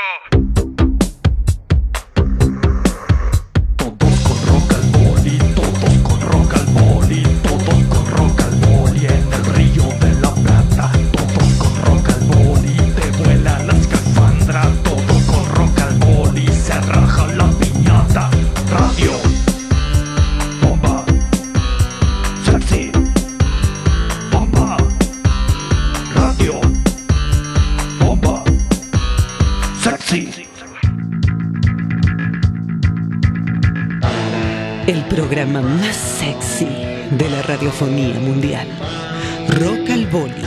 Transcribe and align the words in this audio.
Todos 0.00 0.39
programa 35.10 35.60
más 35.60 35.96
sexy 35.96 36.68
de 37.10 37.28
la 37.28 37.42
radiofonía 37.42 38.20
mundial. 38.20 38.68
Rock 39.48 39.90
al 39.90 40.06
Boli. 40.06 40.44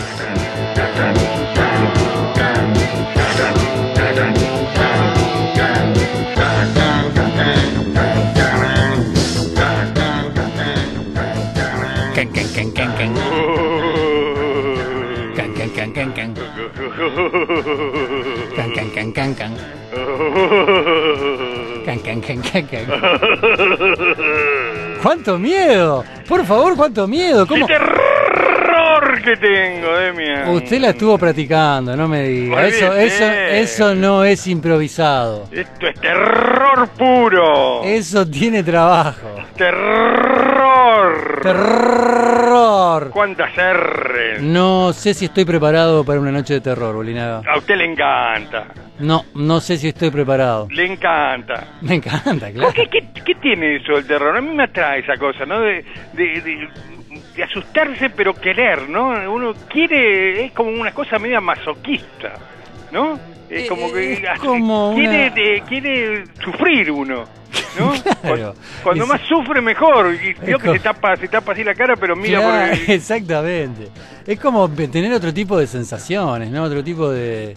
¡Cuánto 25.03 25.37
miedo! 25.37 26.03
Por 26.27 26.45
favor, 26.45 26.75
cuánto 26.77 27.05
miedo. 27.07 27.45
¿Cómo? 27.45 27.67
¡Qué 27.67 27.73
terror 27.73 29.21
que 29.21 29.35
tengo, 29.37 29.91
Demian! 29.93 30.49
Usted 30.49 30.79
la 30.79 30.89
estuvo 30.91 31.17
practicando, 31.17 31.95
no 31.95 32.07
me 32.07 32.23
diga. 32.23 32.65
Eso, 32.67 32.89
Olvídese. 32.89 33.05
eso, 33.59 33.83
eso 33.83 33.95
no 33.95 34.23
es 34.23 34.47
improvisado. 34.47 35.47
Esto 35.51 35.87
es 35.87 35.99
terror 35.99 36.87
puro. 36.97 37.83
Eso 37.83 38.25
tiene 38.25 38.63
trabajo. 38.63 39.27
Terror. 39.57 41.39
Terror. 41.41 42.22
¿Cuántas 43.11 43.58
R? 43.58 44.39
No 44.42 44.94
sé 44.94 45.14
si 45.14 45.25
estoy 45.25 45.45
preparado 45.45 46.03
para 46.03 46.19
una 46.19 46.31
noche 46.31 46.56
de 46.56 46.61
terror, 46.61 46.95
Bolinaga. 46.95 47.42
A 47.47 47.58
usted 47.58 47.75
le 47.75 47.86
encanta. 47.86 48.67
No, 49.00 49.25
no 49.36 49.59
sé 49.59 49.78
si 49.78 49.89
estoy 49.89 50.11
preparado. 50.11 50.67
Le 50.72 50.86
encanta. 50.86 51.67
Me 51.81 51.95
encanta, 51.95 52.52
claro. 52.52 52.67
¿Por 52.67 52.73
qué, 52.73 52.88
qué, 52.89 53.08
qué 53.23 53.36
tiene 53.36 53.78
eso 53.78 53.97
el 53.97 54.05
terror? 54.08 54.36
A 54.38 54.42
mí 54.42 54.53
me 54.53 54.64
atrae 54.64 55.00
esa 55.02 55.17
cosa, 55.17 55.45
¿no? 55.45 55.59
De, 55.61 55.83
de, 56.14 56.42
de- 56.42 56.70
de 57.36 57.44
asustarse 57.44 58.11
pero 58.11 58.33
querer, 58.36 58.88
¿no? 58.89 59.09
Uno 59.31 59.53
quiere, 59.67 60.45
es 60.45 60.52
como 60.52 60.70
una 60.70 60.92
cosa 60.94 61.17
media 61.17 61.42
masoquista, 61.42 62.33
¿no? 62.92 63.20
Es 63.55 63.63
Eh, 63.65 63.67
como 63.67 63.91
que 63.91 64.13
es 64.33 64.39
como 64.39 64.93
quiere, 64.95 65.27
una- 65.27 65.35
de- 65.35 65.63
quiere 65.67 66.23
sufrir 66.43 66.91
uno, 66.91 67.25
¿no? 67.79 67.93
Claro. 68.21 68.53
Cu- 68.53 68.59
Cuando 68.83 69.07
más 69.07 69.21
sufre 69.27 69.61
mejor. 69.61 70.13
Y 70.15 70.33
vio 70.45 70.57
que 70.59 70.71
se 70.73 70.79
tapa, 70.79 71.15
se 71.17 71.27
tapa 71.27 71.51
así 71.51 71.63
la 71.63 71.75
cara, 71.75 71.95
pero 71.95 72.15
mira 72.15 72.39
Claro, 72.39 72.71
por 72.71 72.79
el... 72.79 72.89
Exactamente. 72.95 73.89
Es 74.25 74.39
como 74.39 74.69
tener 74.69 75.13
otro 75.13 75.33
tipo 75.33 75.57
de 75.57 75.67
sensaciones, 75.67 76.49
¿no? 76.49 76.63
Otro 76.63 76.83
tipo 76.83 77.09
de... 77.11 77.55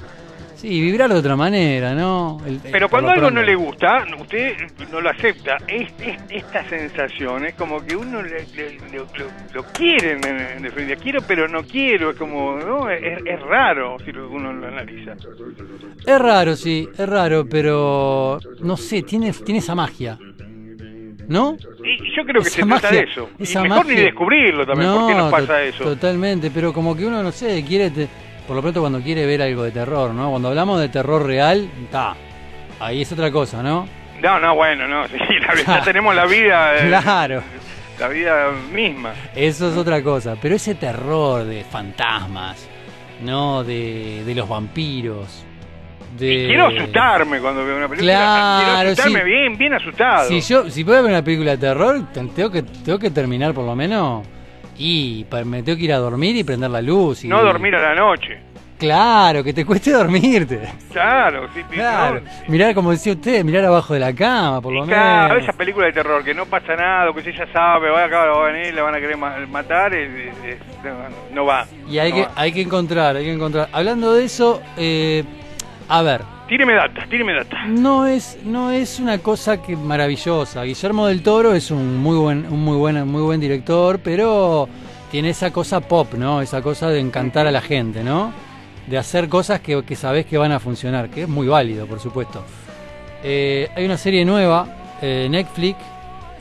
Sí, 0.56 0.80
vibrar 0.80 1.10
de 1.10 1.16
otra 1.18 1.36
manera, 1.36 1.94
¿no? 1.94 2.38
El- 2.46 2.60
Pero 2.72 2.88
cuando 2.88 3.10
algo 3.10 3.26
pronto. 3.26 3.40
no 3.40 3.46
le 3.46 3.54
gusta, 3.54 4.04
usted 4.18 4.54
no 4.90 5.00
lo 5.02 5.10
acepta. 5.10 5.58
Es, 5.68 5.90
es- 6.00 6.18
esta 6.30 6.66
sensación 6.68 7.44
es 7.44 7.54
como 7.54 7.84
que 7.84 7.94
uno 7.94 8.22
le- 8.22 8.46
le- 8.56 8.78
lo, 8.92 9.04
lo- 9.04 9.30
lo 9.52 9.62
quiere 9.72 10.12
en, 10.12 10.24
en 10.56 10.62
definitiva. 10.62 10.98
Quiero, 11.00 11.20
pero 11.28 11.46
no 11.46 11.62
quiero. 11.62 12.10
Es 12.10 12.16
como, 12.16 12.56
¿no? 12.56 12.88
Es, 12.90 13.18
es 13.24 13.40
raro 13.42 13.98
si 14.04 14.10
uno 14.10 14.52
lo 14.54 14.66
analiza. 14.68 15.12
Es 16.06 16.18
raro, 16.18 16.56
sí, 16.56 16.88
es 16.96 17.06
raro, 17.08 17.46
pero... 17.48 18.38
No 18.60 18.76
sé, 18.78 19.02
tiene, 19.02 19.32
tiene 19.32 19.58
esa 19.58 19.74
magia. 19.74 20.18
¿No? 21.28 21.56
Y 21.84 22.16
yo 22.16 22.24
creo 22.24 22.40
que 22.40 22.48
Esa 22.48 22.60
se 22.60 22.62
trata 22.66 22.88
magia- 22.88 22.90
de 22.92 23.00
eso. 23.10 23.28
Y 23.38 23.58
mejor 23.68 23.86
ni 23.86 23.94
descubrirlo 23.96 24.64
también. 24.64 24.92
¿Por 24.92 25.08
qué 25.08 25.14
nos 25.16 25.30
pasa 25.30 25.62
eso? 25.62 25.82
Totalmente, 25.84 26.50
pero 26.52 26.72
como 26.72 26.96
que 26.96 27.04
uno, 27.04 27.20
no 27.22 27.32
sé, 27.32 27.64
quiere, 27.66 27.90
te- 27.90 28.08
por 28.46 28.56
lo 28.56 28.62
pronto 28.62 28.80
cuando 28.80 29.00
quiere 29.00 29.26
ver 29.26 29.42
algo 29.42 29.62
de 29.62 29.70
terror, 29.72 30.12
¿no? 30.12 30.30
Cuando 30.30 30.48
hablamos 30.48 30.80
de 30.80 30.88
terror 30.88 31.24
real, 31.24 31.68
está. 31.84 32.14
Ahí 32.80 33.02
es 33.02 33.12
otra 33.12 33.30
cosa, 33.30 33.62
¿no? 33.62 33.88
No, 34.22 34.38
no, 34.40 34.54
bueno, 34.54 34.86
no. 34.88 35.06
Sí, 35.08 35.14
la- 35.18 35.54
ya 35.78 35.82
tenemos 35.82 36.14
la 36.14 36.26
vida. 36.26 36.76
eh, 36.76 36.88
Claro, 36.88 37.42
La 37.98 38.08
vida 38.08 38.50
misma. 38.72 39.12
eso 39.34 39.70
es 39.70 39.76
otra 39.76 40.02
cosa. 40.02 40.36
Pero 40.40 40.54
ese 40.54 40.74
terror 40.74 41.44
de 41.44 41.64
fantasmas, 41.64 42.66
¿no? 43.22 43.64
De, 43.64 44.22
de 44.24 44.34
los 44.34 44.48
vampiros. 44.48 45.44
De... 46.18 46.32
Y 46.32 46.46
quiero 46.46 46.68
asustarme 46.68 47.40
cuando 47.40 47.64
veo 47.64 47.76
una 47.76 47.88
película. 47.88 48.12
Claro, 48.12 48.64
quiero 48.74 48.90
asustarme 48.92 49.18
sí. 49.20 49.24
bien, 49.26 49.58
bien 49.58 49.74
asustado. 49.74 50.28
Si 50.28 50.40
yo, 50.40 50.70
si 50.70 50.82
puedo 50.84 51.02
ver 51.02 51.12
una 51.12 51.22
película 51.22 51.50
de 51.52 51.58
terror, 51.58 52.06
te- 52.12 52.24
tengo 52.28 52.50
que, 52.50 52.62
tengo 52.62 52.98
que 52.98 53.10
terminar 53.10 53.52
por 53.52 53.64
lo 53.64 53.74
menos. 53.76 54.26
Y 54.78 55.26
me 55.44 55.62
tengo 55.62 55.78
que 55.78 55.84
ir 55.84 55.92
a 55.92 55.98
dormir 55.98 56.36
y 56.36 56.44
prender 56.44 56.70
la 56.70 56.82
luz. 56.82 57.24
Y... 57.24 57.28
No 57.28 57.42
dormir 57.42 57.74
a 57.76 57.80
la 57.80 57.94
noche. 57.94 58.38
Claro, 58.78 59.42
que 59.42 59.54
te 59.54 59.64
cueste 59.64 59.90
dormirte. 59.90 60.60
Claro, 60.92 61.48
sí, 61.54 61.62
Claro. 61.70 62.20
¿no? 62.20 62.30
Mirar, 62.48 62.74
como 62.74 62.90
decía 62.90 63.14
usted, 63.14 63.42
mirar 63.42 63.64
abajo 63.64 63.94
de 63.94 64.00
la 64.00 64.12
cama, 64.14 64.60
por 64.60 64.70
lo 64.74 64.84
Y 64.84 64.88
claro, 64.88 65.34
menos. 65.34 65.48
esa 65.48 65.56
película 65.56 65.86
de 65.86 65.94
terror 65.94 66.22
que 66.22 66.34
no 66.34 66.44
pasa 66.44 66.76
nada, 66.76 67.10
que 67.14 67.20
ella 67.30 67.46
sabe, 67.54 67.88
va 67.88 68.04
acá, 68.04 68.26
va 68.26 68.48
a 68.48 68.52
venir, 68.52 68.74
le 68.74 68.82
van 68.82 68.94
a 68.94 69.00
querer 69.00 69.16
ma- 69.16 69.38
matar, 69.50 69.94
es- 69.94 70.10
es- 70.10 70.44
es- 70.56 70.84
no, 70.84 70.94
no 71.34 71.44
va. 71.46 71.66
Y 71.88 71.98
hay 71.98 72.10
no 72.10 72.16
que, 72.16 72.22
va. 72.24 72.32
hay 72.36 72.52
que 72.52 72.60
encontrar, 72.60 73.16
hay 73.16 73.24
que 73.24 73.32
encontrar. 73.32 73.68
Hablando 73.72 74.12
de 74.12 74.24
eso, 74.26 74.60
eh, 74.76 75.24
a 75.88 76.02
ver, 76.02 76.20
Tíreme 76.48 76.74
data, 76.74 77.04
tíreme 77.10 77.34
data. 77.34 77.64
no 77.66 78.06
es, 78.06 78.38
no 78.44 78.70
es 78.70 79.00
una 79.00 79.18
cosa 79.18 79.60
que 79.60 79.74
maravillosa. 79.74 80.62
Guillermo 80.62 81.08
del 81.08 81.22
Toro 81.22 81.54
es 81.54 81.72
un 81.72 81.98
muy 81.98 82.16
buen, 82.16 82.46
un 82.46 82.62
muy 82.62 82.76
buen, 82.76 83.06
muy 83.08 83.22
buen 83.22 83.40
director, 83.40 83.98
pero 83.98 84.68
tiene 85.10 85.30
esa 85.30 85.50
cosa 85.50 85.80
pop, 85.80 86.14
¿no? 86.14 86.40
Esa 86.40 86.62
cosa 86.62 86.88
de 86.88 87.00
encantar 87.00 87.48
a 87.48 87.50
la 87.50 87.60
gente, 87.60 88.04
¿no? 88.04 88.32
De 88.86 88.96
hacer 88.96 89.28
cosas 89.28 89.58
que, 89.58 89.82
que 89.84 89.96
sabés 89.96 90.26
que 90.26 90.38
van 90.38 90.52
a 90.52 90.60
funcionar, 90.60 91.10
que 91.10 91.22
es 91.22 91.28
muy 91.28 91.48
válido, 91.48 91.84
por 91.86 91.98
supuesto. 91.98 92.44
Eh, 93.24 93.68
hay 93.74 93.84
una 93.84 93.98
serie 93.98 94.24
nueva, 94.24 94.68
eh, 95.02 95.26
Netflix, 95.28 95.78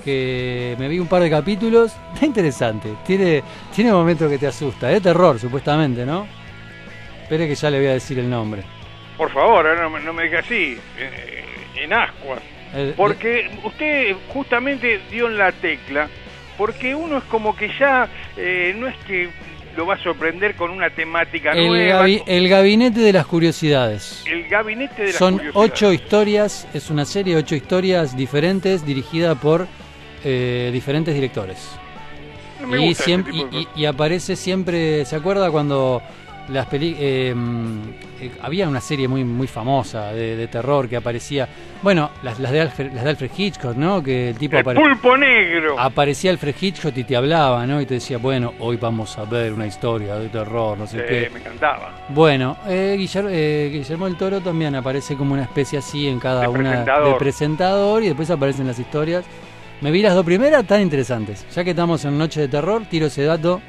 que 0.03 0.75
me 0.77 0.87
vi 0.87 0.99
un 0.99 1.07
par 1.07 1.23
de 1.23 1.31
capítulos. 1.31 1.95
Está 2.13 2.27
interesante. 2.27 2.93
Tiene, 3.03 3.41
tiene 3.75 3.91
momentos 3.91 4.29
que 4.29 4.37
te 4.37 4.45
asusta. 4.45 4.91
Es 4.91 5.01
terror, 5.01 5.39
supuestamente, 5.39 6.05
¿no? 6.05 6.27
Espere 7.23 7.47
que 7.47 7.55
ya 7.55 7.71
le 7.71 7.79
voy 7.79 7.87
a 7.87 7.93
decir 7.93 8.19
el 8.19 8.29
nombre. 8.29 8.74
Por 9.17 9.31
favor, 9.31 9.65
no, 9.79 9.89
me- 9.89 9.99
no 10.01 10.13
me 10.13 10.23
diga 10.23 10.39
así, 10.39 10.77
eh, 10.97 11.43
en 11.75 11.93
ascuas. 11.93 12.41
El- 12.73 12.93
Porque 12.93 13.49
usted 13.63 14.15
justamente 14.29 14.99
dio 15.09 15.27
en 15.27 15.37
la 15.37 15.51
tecla, 15.53 16.09
porque 16.57 16.93
uno 16.95 17.17
es 17.19 17.23
como 17.25 17.55
que 17.55 17.69
ya 17.79 18.09
eh, 18.37 18.73
no 18.77 18.87
es 18.87 18.95
que 19.07 19.29
lo 19.77 19.85
va 19.85 19.95
a 19.95 19.99
sorprender 19.99 20.55
con 20.55 20.71
una 20.71 20.89
temática 20.89 21.51
el, 21.51 21.67
nueva. 21.67 22.05
gabi- 22.07 22.23
el 22.27 22.47
gabinete 22.49 22.99
de 23.01 23.13
las 23.13 23.25
curiosidades. 23.25 24.23
el 24.25 24.47
gabinete 24.47 25.01
de 25.01 25.07
las 25.09 25.15
Son 25.17 25.33
curiosidades. 25.37 25.71
ocho 25.71 25.93
historias, 25.93 26.67
es 26.73 26.89
una 26.89 27.05
serie 27.05 27.35
de 27.35 27.39
ocho 27.41 27.55
historias 27.55 28.15
diferentes 28.17 28.85
dirigida 28.85 29.35
por 29.35 29.67
eh, 30.27 30.69
diferentes 30.73 31.13
directores. 31.13 31.69
No 32.61 32.75
y, 32.75 32.87
gusta 32.87 33.03
ese 33.03 33.11
siem- 33.11 33.25
tipo 33.25 33.45
de 33.47 33.57
y- 33.57 33.67
y- 33.75 33.81
y 33.81 33.85
aparece 33.85 34.35
siempre, 34.35 35.05
¿se 35.05 35.15
acuerda 35.15 35.51
cuando 35.51 36.01
las 36.49 36.65
peli 36.67 36.95
eh, 36.99 37.33
eh, 38.21 38.31
había 38.41 38.67
una 38.67 38.79
serie 38.81 39.07
muy 39.07 39.23
muy 39.23 39.47
famosa 39.47 40.11
de, 40.13 40.35
de 40.35 40.47
terror 40.47 40.87
que 40.87 40.95
aparecía, 40.97 41.47
bueno, 41.81 42.11
las, 42.23 42.39
las 42.39 42.51
de 42.51 42.61
Alfred, 42.61 42.93
las 42.93 43.03
de 43.03 43.09
Alfred 43.09 43.31
Hitchcock, 43.35 43.75
¿no? 43.75 44.01
Que 44.03 44.29
el 44.29 44.37
tipo 44.37 44.57
El 44.57 44.63
pulpo 44.63 45.17
negro. 45.17 45.79
aparecía 45.79 46.31
Alfred 46.31 46.55
Hitchcock 46.59 46.95
y 46.97 47.03
te 47.03 47.15
hablaba, 47.15 47.65
¿no? 47.65 47.81
Y 47.81 47.85
te 47.85 47.95
decía, 47.95 48.17
bueno, 48.19 48.53
hoy 48.59 48.77
vamos 48.77 49.17
a 49.17 49.25
ver 49.25 49.53
una 49.53 49.65
historia 49.65 50.15
de 50.15 50.29
terror, 50.29 50.77
no 50.77 50.85
sé 50.87 50.97
Sí, 50.99 51.03
qué. 51.07 51.29
me 51.33 51.39
encantaba. 51.39 51.91
Bueno, 52.09 52.57
eh, 52.67 52.95
Guillermo, 52.97 53.29
eh, 53.31 53.69
Guillermo 53.73 54.05
del 54.05 54.15
Toro 54.17 54.39
también 54.41 54.75
aparece 54.75 55.15
como 55.15 55.33
una 55.33 55.43
especie 55.43 55.79
así 55.79 56.07
en 56.07 56.19
cada 56.19 56.41
De 56.41 56.47
una 56.47 56.69
presentador. 56.69 57.07
de 57.13 57.19
presentador 57.19 58.03
y 58.03 58.07
después 58.07 58.29
aparecen 58.29 58.67
las 58.67 58.77
historias. 58.79 59.25
Me 59.81 59.91
vi 59.91 60.01
las 60.01 60.13
dos 60.15 60.23
primeras, 60.25 60.65
tan 60.65 60.81
interesantes. 60.81 61.45
Ya 61.53 61.63
que 61.63 61.71
estamos 61.71 62.05
en 62.05 62.17
Noche 62.17 62.39
de 62.41 62.47
Terror, 62.47 62.83
tiro 62.89 63.07
ese 63.07 63.23
dato 63.23 63.61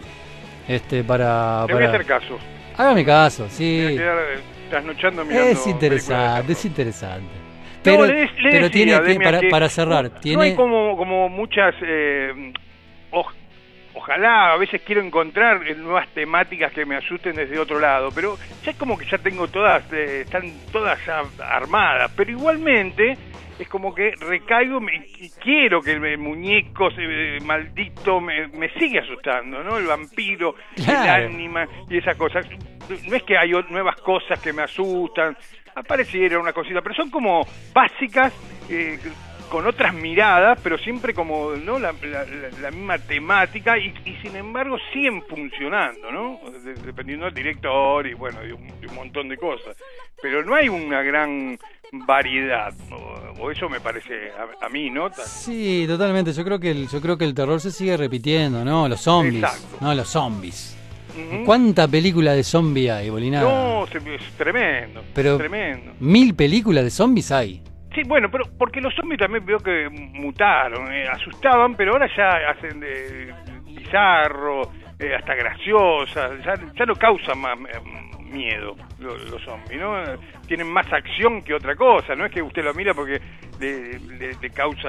este 0.68 1.02
para, 1.04 1.64
Le 1.66 1.74
voy 1.74 1.82
a 1.82 1.86
para- 1.86 1.98
hacer 1.98 2.06
caso. 2.06 2.38
Hágame 2.76 3.04
caso, 3.04 3.44
Me 3.44 3.50
sí. 3.50 3.82
voy 3.84 3.94
a 3.94 3.96
quedar 3.98 4.18
eh, 4.18 4.40
trasnochando 4.70 5.24
mirando 5.24 5.50
Es 5.50 5.66
interesante, 5.66 6.52
es 6.52 6.64
interesante. 6.64 7.30
Pero, 7.82 7.98
No, 7.98 8.06
le- 8.06 8.22
le 8.24 8.50
pero 8.50 8.70
tiene, 8.70 8.98
para, 9.20 9.40
que 9.40 9.48
para 9.48 9.68
cerrar, 9.68 10.04
no- 10.04 10.10
tiene 10.20 10.36
No 10.36 10.42
hay 10.42 10.54
como, 10.54 10.96
como 10.96 11.28
muchas 11.28 11.74
eh, 11.82 12.52
oj- 13.12 13.32
ojalá, 13.94 14.52
a 14.52 14.56
veces 14.56 14.82
quiero 14.84 15.00
encontrar 15.02 15.66
eh, 15.66 15.74
nuevas 15.76 16.08
temáticas 16.08 16.72
que 16.72 16.84
me 16.84 16.96
asusten 16.96 17.36
desde 17.36 17.58
otro 17.58 17.78
lado, 17.78 18.10
pero 18.12 18.36
ya 18.64 18.72
es 18.72 18.76
como 18.76 18.98
que 18.98 19.06
ya 19.08 19.18
tengo 19.18 19.46
todas, 19.48 19.84
eh, 19.92 20.22
están 20.22 20.52
todas 20.72 20.98
ya 21.06 21.22
armadas, 21.48 22.10
pero 22.16 22.30
igualmente 22.32 23.16
es 23.58 23.68
como 23.68 23.94
que 23.94 24.12
recaigo 24.20 24.80
me- 24.80 25.06
y 25.18 25.30
quiero 25.42 25.80
que 25.80 25.92
el 25.92 26.18
muñeco 26.18 26.88
eh, 26.98 27.38
maldito 27.44 28.20
me, 28.20 28.48
me 28.48 28.68
sigue 28.74 28.98
asustando, 29.00 29.62
¿no? 29.62 29.78
El 29.78 29.86
vampiro, 29.86 30.54
Claro. 30.76 31.24
el 31.26 31.34
ánima 31.34 31.66
y 31.88 31.98
esas 31.98 32.16
cosas. 32.16 32.46
No 33.08 33.16
es 33.16 33.22
que 33.24 33.36
hay 33.36 33.50
nuevas 33.70 33.96
cosas 33.96 34.40
que 34.40 34.52
me 34.52 34.62
asustan, 34.62 35.36
apareciera 35.74 36.38
una 36.38 36.52
cosita, 36.52 36.80
pero 36.82 36.94
son 36.94 37.10
como 37.10 37.46
básicas, 37.72 38.32
eh, 38.70 38.98
con 39.50 39.66
otras 39.66 39.94
miradas, 39.94 40.58
pero 40.62 40.76
siempre 40.78 41.14
como 41.14 41.52
no 41.52 41.78
la, 41.78 41.92
la- 41.92 42.24
la- 42.60 42.70
misma 42.70 42.98
temática 42.98 43.78
y, 43.78 43.94
y 44.04 44.14
sin 44.22 44.36
embargo 44.36 44.76
siguen 44.92 45.22
funcionando, 45.22 46.10
¿no? 46.12 46.38
De- 46.64 46.74
dependiendo 46.74 47.26
del 47.26 47.34
director 47.34 48.06
y 48.06 48.14
bueno, 48.14 48.40
de 48.40 48.52
un, 48.52 48.66
de 48.80 48.86
un 48.86 48.94
montón 48.94 49.28
de 49.28 49.36
cosas. 49.36 49.76
Pero 50.20 50.44
no 50.44 50.54
hay 50.54 50.68
una 50.68 51.02
gran 51.02 51.58
variedad, 51.92 52.72
o, 52.90 53.42
o 53.42 53.50
eso 53.50 53.68
me 53.68 53.80
parece 53.80 54.30
a, 54.32 54.66
a 54.66 54.68
mí, 54.68 54.90
¿no? 54.90 55.10
Sí, 55.24 55.84
totalmente. 55.86 56.32
Yo 56.32 56.44
creo 56.44 56.58
que 56.58 56.70
el, 56.70 56.88
yo 56.88 57.00
creo 57.00 57.16
que 57.16 57.24
el 57.24 57.34
terror 57.34 57.60
se 57.60 57.70
sigue 57.70 57.96
repitiendo, 57.96 58.64
¿no? 58.64 58.88
Los 58.88 59.00
zombies, 59.02 59.42
Exacto. 59.44 59.76
no 59.80 59.94
los 59.94 60.08
zombies. 60.08 60.72
¿Cuánta 61.46 61.88
película 61.88 62.32
de 62.34 62.44
zombie 62.44 62.90
hay, 62.90 63.08
Bolinada? 63.08 63.48
No, 63.48 63.84
es 63.84 64.32
tremendo, 64.36 65.02
Pero- 65.14 65.38
tremendo. 65.38 65.92
Mil 66.00 66.34
películas 66.34 66.84
de 66.84 66.90
zombies 66.90 67.32
hay. 67.32 67.62
Sí, 67.96 68.02
bueno, 68.06 68.30
pero 68.30 68.44
porque 68.58 68.80
los 68.80 68.94
zombies 68.94 69.18
también 69.18 69.44
veo 69.46 69.58
que 69.58 69.88
mutaron, 69.90 70.92
eh, 70.92 71.08
asustaban, 71.08 71.74
pero 71.74 71.92
ahora 71.92 72.06
ya 72.14 72.50
hacen 72.50 72.78
de 72.78 73.34
bizarro, 73.64 74.70
eh, 74.98 75.14
hasta 75.14 75.34
graciosa, 75.34 76.28
ya, 76.44 76.54
ya 76.74 76.84
no 76.86 76.94
causan 76.94 77.38
más 77.40 77.56
eh, 77.58 77.80
miedo 78.30 78.76
lo- 78.98 79.16
los, 79.16 79.42
zombies, 79.42 79.80
¿no? 79.80 79.98
Eh, 80.02 80.18
Tienen 80.46 80.70
más 80.70 80.92
acción 80.92 81.40
que 81.42 81.54
otra 81.54 81.74
cosa, 81.74 82.14
no 82.14 82.26
es 82.26 82.32
que 82.32 82.42
usted 82.42 82.62
lo 82.64 82.74
mira 82.74 82.92
porque 82.92 83.18
le, 83.60 83.98
causa 84.50 84.88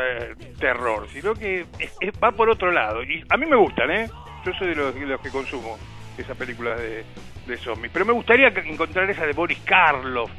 terror, 0.60 1.08
sino 1.10 1.34
que 1.34 1.62
es- 1.80 1.98
es- 2.02 2.12
va 2.22 2.32
por 2.34 2.50
otro 2.50 2.72
lado. 2.72 3.04
Y 3.04 3.24
a 3.30 3.38
mí 3.38 3.46
me 3.46 3.56
gustan, 3.56 3.90
¿eh? 3.90 4.08
Yo 4.46 4.52
soy 4.54 4.68
de 4.68 4.76
los, 4.76 4.94
los 4.96 5.22
que 5.22 5.30
consumo 5.30 5.78
esas 6.18 6.36
películas 6.38 6.78
de, 6.82 7.06
zombies, 7.58 7.92
pero 7.94 8.04
me 8.06 8.12
gustaría 8.12 8.50
encontrar 8.50 9.10
esa 9.10 9.26
de 9.26 9.32
Boris 9.34 9.60
Karloff, 9.60 10.30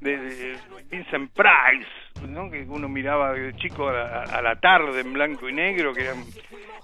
de 0.00 0.56
Vincent 0.90 1.30
Price, 1.32 1.88
¿no? 2.22 2.50
que 2.50 2.62
uno 2.68 2.88
miraba 2.88 3.32
de 3.32 3.54
chico 3.56 3.88
a 3.88 3.92
la, 3.92 4.22
a 4.22 4.42
la 4.42 4.56
tarde 4.56 5.00
en 5.00 5.12
blanco 5.12 5.48
y 5.48 5.52
negro, 5.52 5.92
que 5.92 6.02
eran 6.02 6.24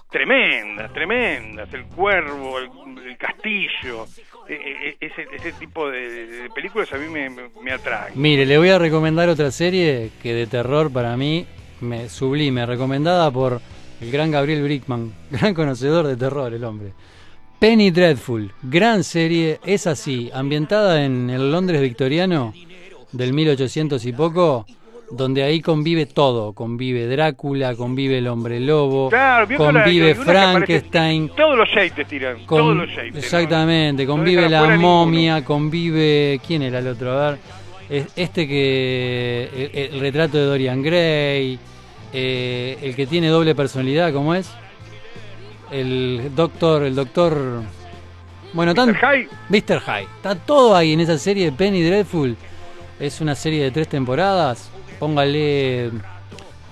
tremendas, 0.09 0.93
tremendas, 0.93 1.73
el 1.73 1.85
cuervo, 1.85 2.59
el, 2.59 3.17
castillo, 3.17 4.05
e- 4.47 4.53
e- 4.53 4.97
ese, 4.99 5.25
ese 5.33 5.53
tipo 5.53 5.89
de, 5.89 6.49
películas 6.53 6.91
a 6.93 6.97
mí 6.97 7.07
me, 7.07 7.29
me, 7.29 7.49
me 7.63 7.71
atraen. 7.71 8.13
Mire, 8.15 8.45
le 8.45 8.57
voy 8.57 8.69
a 8.69 8.77
recomendar 8.77 9.27
otra 9.29 9.49
serie 9.49 10.11
que 10.21 10.33
de 10.33 10.45
terror 10.47 10.91
para 10.91 11.17
mí 11.17 11.47
me 11.81 12.09
sublime, 12.09 12.65
recomendada 12.65 13.31
por 13.31 13.59
el 14.01 14.11
gran 14.11 14.31
Gabriel 14.31 14.63
Brickman, 14.63 15.11
gran 15.31 15.53
conocedor 15.53 16.05
de 16.05 16.15
terror 16.15 16.53
el 16.53 16.63
hombre. 16.63 16.93
Penny 17.59 17.91
Dreadful, 17.91 18.51
gran 18.61 19.03
serie, 19.03 19.59
es 19.65 19.87
así, 19.87 20.29
ambientada 20.33 21.05
en 21.05 21.29
el 21.29 21.51
Londres 21.51 21.81
victoriano 21.81 22.53
del 23.13 23.31
1800 23.31 24.05
y 24.05 24.11
poco, 24.11 24.65
donde 25.15 25.43
ahí 25.43 25.61
convive 25.61 26.05
todo, 26.07 26.53
convive 26.53 27.07
Drácula, 27.07 27.75
convive 27.75 28.17
el 28.17 28.27
hombre 28.27 28.59
lobo, 28.59 29.09
Claro, 29.09 29.47
la- 29.49 29.57
convive 29.57 30.15
Frankenstein, 30.15 31.29
Todos 31.35 31.57
los 31.57 31.69
shapes 31.69 32.07
tiran, 32.07 32.45
con- 32.45 32.57
todos 32.59 32.75
los 32.77 32.89
exactamente, 33.15 34.05
No 34.05 34.11
convive 34.11 34.49
la 34.49 34.75
momia, 34.77 35.43
convive 35.45 36.39
quién 36.45 36.63
era 36.63 36.79
el 36.79 36.87
otro, 36.87 37.11
a 37.19 37.29
ver, 37.31 37.39
es- 37.89 38.07
este 38.15 38.47
que 38.47 39.49
el, 39.73 39.93
el 39.95 39.99
retrato 39.99 40.37
de 40.37 40.45
Dorian 40.45 40.81
Gray, 40.81 41.59
eh, 42.11 42.77
el 42.81 42.95
que 42.95 43.05
tiene 43.05 43.27
doble 43.27 43.53
personalidad, 43.55 44.11
¿cómo 44.13 44.33
es? 44.33 44.49
El 45.71 46.31
doctor, 46.35 46.83
el 46.83 46.95
doctor, 46.95 47.61
bueno, 48.53 48.73
tan. 48.75 48.89
Mr. 48.89 49.27
Mr. 49.49 49.79
Hyde, 49.81 50.07
está 50.17 50.35
todo 50.35 50.75
ahí 50.75 50.93
en 50.93 50.99
esa 50.99 51.17
serie 51.17 51.45
de 51.45 51.51
Penny 51.51 51.81
Dreadful, 51.81 52.35
es 52.99 53.21
una 53.21 53.33
serie 53.35 53.63
de 53.63 53.71
tres 53.71 53.87
temporadas, 53.87 54.69
póngale, 55.07 55.91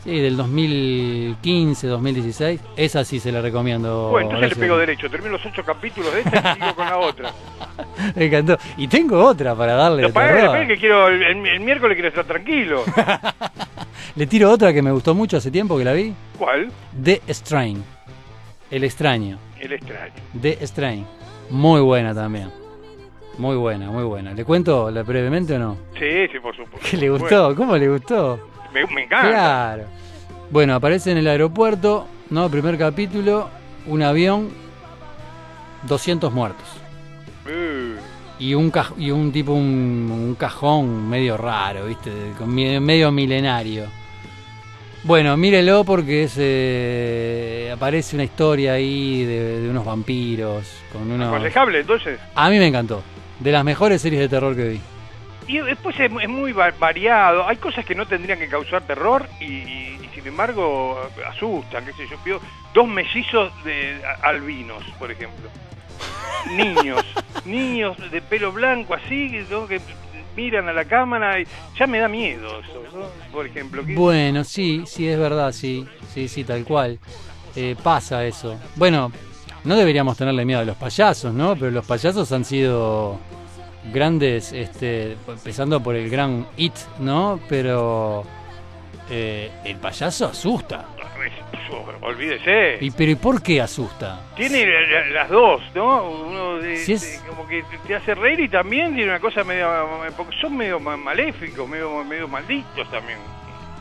sí, 0.06 0.20
del 0.20 0.38
2015, 0.38 1.86
2016, 1.88 2.62
esa 2.78 3.04
sí 3.04 3.20
se 3.20 3.30
la 3.30 3.42
recomiendo. 3.42 4.10
Bueno, 4.10 4.30
entonces 4.30 4.40
le 4.40 4.46
Horacio. 4.48 4.62
pego 4.62 4.78
derecho. 4.78 5.10
Termino 5.10 5.34
los 5.34 5.46
ocho 5.46 5.64
capítulos 5.66 6.14
de 6.14 6.22
esta 6.22 6.52
y 6.52 6.62
sigo 6.62 6.76
con 6.76 6.86
la 6.86 6.98
otra. 6.98 7.32
Me 8.16 8.26
encantó. 8.26 8.58
Y 8.78 8.88
tengo 8.88 9.22
otra 9.22 9.54
para 9.54 9.74
darle 9.74 10.10
terror. 10.12 10.34
después 10.42 10.68
que 10.70 10.78
quiero, 10.78 11.10
el, 11.10 11.22
el- 11.24 11.46
el 11.48 11.60
miércoles 11.60 11.96
quiero 11.96 12.08
estar 12.08 12.24
tranquilo. 12.24 12.84
Le 14.16 14.28
tiro 14.28 14.50
otra 14.50 14.72
que 14.74 14.82
me 14.82 14.92
gustó 14.92 15.14
mucho 15.14 15.38
hace 15.38 15.52
tiempo 15.52 15.78
que 15.78 15.84
la 15.86 15.94
vi. 15.94 16.14
¿Cuál? 16.38 16.72
The 17.04 17.22
Strain. 17.30 17.84
El 18.70 18.84
extraño. 18.86 19.38
El 19.60 19.74
extraño. 19.74 20.14
The 20.42 20.66
Strain. 20.68 21.06
Muy 21.50 21.82
buena 21.82 22.14
también. 22.16 22.50
Muy 23.38 23.56
buena, 23.56 23.90
muy 23.90 24.04
buena. 24.04 24.34
¿Le 24.34 24.44
cuento 24.46 24.92
brevemente 25.06 25.56
o 25.56 25.60
no? 25.60 25.78
Sí, 25.98 26.28
sí, 26.32 26.40
por 26.40 26.56
supuesto. 26.56 26.88
¿Qué 26.90 26.98
le 26.98 27.10
gustó? 27.10 27.46
Bueno, 27.46 27.56
¿Cómo 27.56 27.78
le 27.78 27.90
gustó? 27.90 28.40
me, 28.74 28.86
me 28.88 29.04
encanta. 29.04 29.30
Claro. 29.30 29.84
Bueno, 30.50 30.76
aparece 30.76 31.12
en 31.12 31.18
el 31.18 31.28
aeropuerto, 31.28 32.08
¿no? 32.30 32.50
Primer 32.50 32.78
capítulo, 32.78 33.50
un 33.88 34.02
avión, 34.04 34.50
200 35.88 36.32
muertos. 36.34 36.68
Uh, 37.46 38.00
Y 38.40 38.54
un, 38.54 38.72
caj- 38.72 38.94
y 38.98 39.12
un 39.12 39.32
tipo, 39.32 39.54
un, 39.54 40.10
un 40.12 40.36
cajón 40.36 41.10
medio 41.10 41.38
raro, 41.38 41.86
¿viste? 41.86 42.12
Con 42.38 42.54
medio 42.54 43.12
milenario. 43.12 43.86
Bueno, 45.04 45.36
mírelo 45.38 45.84
porque 45.84 46.24
es, 46.24 46.36
eh, 46.38 47.72
aparece 47.74 48.16
una 48.16 48.24
historia 48.24 48.74
ahí 48.74 49.24
de, 49.26 49.62
de 49.62 49.70
unos 49.70 49.84
vampiros. 49.86 50.70
Con 50.94 51.10
unos... 51.12 51.28
aconsejable, 51.30 51.80
entonces. 51.80 52.20
A 52.36 52.50
mí 52.52 52.60
me 52.60 52.68
encantó. 52.68 53.02
De 53.42 53.52
las 53.52 53.64
mejores 53.64 54.02
series 54.02 54.22
de 54.22 54.30
terror 54.30 54.56
que 54.56 54.70
vi. 54.70 54.82
Y 55.48 55.58
después 55.60 56.00
es, 56.00 56.12
es 56.22 56.30
muy 56.30 56.52
va- 56.54 56.72
variado. 56.80 57.48
Hay 57.48 57.58
cosas 57.58 57.84
que 57.86 57.96
no 57.96 58.06
tendrían 58.06 58.40
que 58.40 58.48
causar 58.48 58.84
terror 58.84 59.28
y, 59.40 59.46
y- 59.46 60.00
y 60.04 60.10
sin 60.16 60.28
embargo 60.28 61.00
asustan, 61.28 61.86
qué 61.86 61.94
sé 61.94 62.08
yo. 62.10 62.18
Veo 62.24 62.40
dos 62.74 62.88
mellizos 62.88 63.52
de 63.64 64.00
albinos, 64.22 64.84
por 65.00 65.12
ejemplo. 65.12 65.50
Niños, 66.56 67.06
niños 67.46 67.98
de 68.12 68.22
pelo 68.22 68.52
blanco 68.52 68.94
así, 68.96 69.46
¿no? 69.50 69.68
que 69.68 69.80
miran 70.36 70.68
a 70.70 70.74
la 70.74 70.86
cámara 70.86 71.40
y 71.40 71.46
ya 71.78 71.86
me 71.88 72.00
da 72.00 72.08
miedo 72.08 72.62
eso, 72.62 72.84
¿no? 72.94 73.06
Por 73.32 73.46
ejemplo. 73.46 73.84
Bueno, 73.86 74.44
sí, 74.44 74.84
sí, 74.88 75.08
es 75.08 75.20
verdad, 75.20 75.52
sí. 75.52 75.86
Sí, 76.14 76.28
sí, 76.28 76.44
tal 76.44 76.64
cual. 76.64 77.00
Eh, 77.56 77.76
pasa 77.84 78.26
eso. 78.26 78.58
Bueno, 78.76 79.12
no 79.64 79.76
deberíamos 79.76 80.18
tenerle 80.18 80.46
miedo 80.46 80.62
a 80.62 80.66
los 80.66 80.76
payasos, 80.78 81.34
¿no? 81.34 81.56
Pero 81.56 81.72
los 81.72 81.86
payasos 81.86 82.32
han 82.32 82.44
sido 82.46 83.20
grandes, 83.94 84.54
este, 84.54 85.18
empezando 85.28 85.82
por 85.82 85.96
el 85.96 86.10
gran 86.10 86.46
It, 86.58 86.74
¿no? 87.00 87.40
Pero 87.50 88.24
eh, 89.10 89.52
el 89.66 89.78
payaso 89.78 90.28
asusta. 90.28 90.86
Olvídese. 92.02 92.78
¿Y 92.82 92.92
pero 92.92 93.12
¿y 93.12 93.16
por 93.16 93.42
qué 93.42 93.62
asusta? 93.62 94.22
Tiene 94.36 94.66
la- 94.66 94.82
la- 94.82 95.08
las 95.08 95.30
dos, 95.30 95.62
¿no? 95.76 96.10
Uno 96.10 96.58
de, 96.58 96.78
Si 96.78 96.94
es- 96.94 97.22
de- 97.22 97.28
como 97.30 97.48
que 97.48 97.64
te- 97.88 97.96
hace 97.96 98.16
reír 98.16 98.40
y 98.42 98.50
también 98.50 98.94
tiene 98.96 99.10
una 99.12 99.20
cosa 99.20 99.44
medio... 99.44 99.68
Porque 100.18 100.36
son 100.42 100.58
medio 100.58 100.80
ma- 100.80 100.98
maléficos, 100.98 101.68
medio, 101.70 102.04
medio 102.04 102.28
malditos 102.28 102.90
también. 102.92 103.20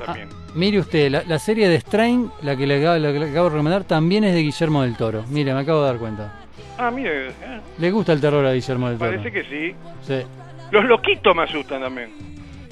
también. 0.05 0.29
Ah, 0.33 0.37
mire 0.54 0.78
usted, 0.78 1.11
la, 1.11 1.23
la 1.26 1.38
serie 1.38 1.69
de 1.69 1.80
Strain, 1.80 2.30
la 2.42 2.57
que, 2.57 2.66
le 2.66 2.78
acabo, 2.80 2.99
la 2.99 3.12
que 3.12 3.19
le 3.19 3.30
acabo 3.30 3.45
de 3.49 3.50
recomendar, 3.57 3.85
también 3.85 4.25
es 4.25 4.35
de 4.35 4.42
Guillermo 4.42 4.83
del 4.83 4.97
Toro. 4.97 5.25
Mire, 5.30 5.54
me 5.54 5.61
acabo 5.61 5.83
de 5.83 5.87
dar 5.88 5.99
cuenta. 5.99 6.40
Ah, 6.78 6.90
mire, 6.90 7.28
eh, 7.28 7.33
¿Le 7.78 7.90
gusta 7.90 8.12
el 8.12 8.21
terror 8.21 8.45
a 8.47 8.52
Guillermo 8.52 8.88
del 8.88 8.99
Toro? 8.99 9.11
parece 9.11 9.33
que 9.33 9.45
sí. 9.45 9.75
Sí. 10.02 10.23
Los 10.71 10.85
loquitos 10.85 11.35
me 11.37 11.42
asustan 11.42 11.80
también. 11.83 12.11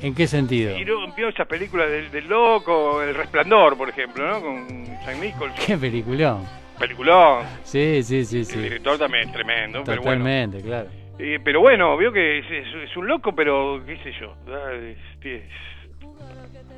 ¿En 0.01 0.15
qué 0.15 0.27
sentido? 0.29 0.79
Y 0.79 0.85
no, 0.85 1.13
vio 1.15 1.29
esas 1.29 1.47
películas 1.49 1.91
del, 1.91 2.11
del 2.11 2.29
loco, 2.29 3.03
El 3.03 3.15
Resplandor, 3.15 3.77
por 3.77 3.89
ejemplo, 3.89 4.31
¿no? 4.31 4.41
Con 4.41 4.85
Jack 5.05 5.19
Nicholson. 5.21 5.65
¿Qué 5.67 5.77
peliculón? 5.77 6.45
Peliculón. 6.79 7.45
Sí, 7.65 8.03
sí, 8.05 8.25
sí, 8.25 8.39
El 8.39 8.45
sí. 8.45 8.59
director 8.61 8.97
también 8.97 9.27
es 9.27 9.33
tremendo, 9.33 9.83
pero 9.85 10.01
bueno. 10.03 10.19
Totalmente, 10.25 10.61
claro. 10.63 10.89
Eh, 11.19 11.41
pero 11.43 11.61
bueno, 11.61 11.97
vio 11.97 12.13
que 12.13 12.39
es, 12.39 12.45
es- 12.49 12.89
es 12.91 12.97
un 12.97 13.09
loco, 13.09 13.35
pero 13.35 13.83
qué 13.85 13.97
sé 14.05 14.13
yo. 14.21 14.35
ah, 14.49 14.71
es- 14.73 15.27
es- 15.27 15.43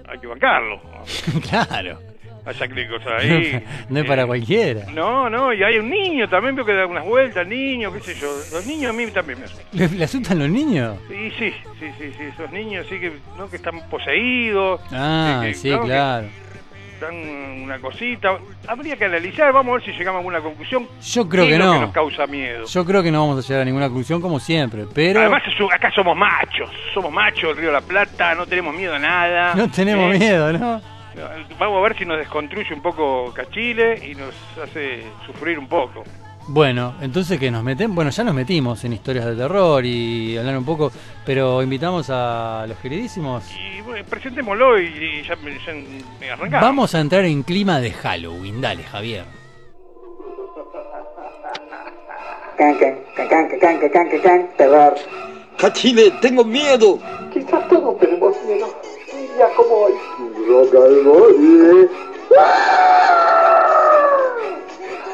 hay 0.08 0.18
que 0.18 0.26
bancarlo. 0.26 0.80
claro. 1.48 1.98
Nicholson 2.74 3.12
ahí. 3.18 3.62
no 3.90 4.00
es 4.00 4.06
para 4.06 4.22
Eh, 4.22 4.26
cualquiera. 4.26 4.86
No, 4.92 5.28
no, 5.30 5.52
y 5.52 5.62
hay 5.62 5.76
un 5.78 5.88
niño 5.90 6.28
también, 6.28 6.56
veo 6.56 6.64
que 6.64 6.72
da 6.72 6.86
unas 6.86 7.04
vueltas, 7.04 7.46
niño, 7.46 7.92
qué 7.92 8.00
sé 8.00 8.14
yo. 8.14 8.28
Los 8.52 8.66
niños 8.66 8.90
a 8.90 8.92
mí 8.94 9.06
también 9.08 9.38
me 9.38 9.44
asustan. 9.44 9.66
¿Le, 9.72 9.88
le 9.88 10.04
asustan 10.04 10.38
los 10.38 10.48
niños? 10.48 10.96
Y 11.10 11.30
sí, 11.32 11.52
sí, 11.78 11.86
sí, 11.98 12.12
sí, 12.16 12.22
esos 12.32 12.50
niños 12.50 12.86
sí 12.88 12.98
que, 12.98 13.12
¿no? 13.36 13.48
que 13.48 13.56
están 13.56 13.88
poseídos. 13.90 14.80
Ah, 14.90 15.42
que- 15.44 15.54
sí, 15.54 15.70
¿no? 15.70 15.82
que- 15.82 15.86
dan 17.00 17.14
una 17.62 17.78
cosita. 17.78 18.38
Habría 18.68 18.96
que 18.96 19.06
analizar, 19.06 19.52
vamos 19.52 19.72
a 19.72 19.74
ver 19.76 19.84
si 19.86 19.92
llegamos 19.92 20.16
a 20.16 20.18
alguna 20.18 20.40
conclusión. 20.40 20.86
Yo 21.02 21.28
creo 21.28 21.44
¿Qué 21.46 21.52
que 21.52 21.58
no. 21.58 21.80
nos 21.80 21.92
causa 21.92 22.26
miedo. 22.26 22.66
Yo 22.66 22.84
creo 22.84 23.02
que 23.02 23.10
no 23.10 23.26
vamos 23.26 23.44
a 23.44 23.48
llegar 23.48 23.62
a 23.62 23.64
ninguna 23.64 23.86
conclusión 23.86 24.20
como 24.20 24.38
siempre, 24.38 24.84
pero 24.94 25.20
Además, 25.20 25.42
acá 25.72 25.90
somos 25.92 26.16
machos, 26.16 26.70
somos 26.94 27.12
machos, 27.12 27.50
el 27.50 27.56
Río 27.56 27.66
de 27.68 27.72
la 27.74 27.80
Plata, 27.80 28.34
no 28.34 28.46
tenemos 28.46 28.74
miedo 28.74 28.94
a 28.94 28.98
nada. 28.98 29.54
no 29.54 29.70
tenemos 29.70 30.14
¿eh? 30.14 30.18
miedo, 30.18 30.52
¿no? 30.52 30.80
Vamos 31.58 31.78
a 31.78 31.82
ver 31.82 31.98
si 31.98 32.04
nos 32.06 32.18
desconstruye 32.18 32.72
un 32.72 32.80
poco 32.82 33.32
Cachile 33.34 33.98
y 34.06 34.14
nos 34.14 34.34
hace 34.62 35.02
sufrir 35.26 35.58
un 35.58 35.68
poco. 35.68 36.04
Bueno, 36.48 36.94
entonces 37.00 37.38
que 37.38 37.50
nos 37.50 37.62
meten, 37.62 37.94
bueno, 37.94 38.10
ya 38.10 38.24
nos 38.24 38.34
metimos 38.34 38.82
en 38.84 38.92
historias 38.92 39.24
de 39.26 39.36
terror 39.36 39.84
y 39.84 40.36
hablar 40.36 40.58
un 40.58 40.64
poco, 40.64 40.90
pero 41.24 41.62
invitamos 41.62 42.08
a 42.10 42.64
los 42.66 42.76
queridísimos. 42.78 43.44
Y 43.52 43.80
bueno, 43.82 44.04
presentémoslo 44.08 44.80
y, 44.80 45.22
ya, 45.22 45.36
ya 45.36 46.32
arrancamos. 46.32 46.60
Vamos 46.60 46.94
a 46.94 47.00
entrar 47.00 47.24
en 47.24 47.42
clima 47.42 47.80
de 47.80 47.92
Halloween, 47.92 48.60
dale, 48.60 48.82
Javier. 48.82 49.24
Can, 52.58 52.78
can, 53.28 54.20
can, 54.22 54.50
terror. 54.56 54.94
Cachile, 55.56 56.10
tengo 56.20 56.44
miedo. 56.44 56.98
Quizás 57.32 57.68
todos 57.68 57.98
tenemos 57.98 58.34
miedo. 58.44 58.66
Un 59.12 59.36
día 59.36 59.46
como 59.56 59.74
hoy. 59.74 59.92
Rock. 60.48 60.74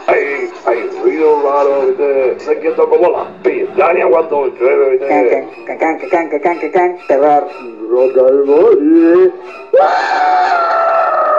Ay, 0.07 0.51
ay 0.67 0.96
pájaros, 1.67 1.89
¿viste? 1.89 2.41
se 2.41 2.59
quieto 2.61 2.89
como 2.89 3.11
la 3.11 3.19
las 3.19 3.29
pestañas 3.43 4.09
cuando 4.11 4.47
llueve, 4.47 4.91
¿viste? 4.91 5.07
Can, 5.67 5.79
can, 5.79 5.79
can, 5.79 5.99
can, 5.99 6.09
can, 6.09 6.29
can, 6.29 6.41
can, 6.41 6.59
can, 6.59 6.71
can, 6.73 6.99
terror. 7.09 7.49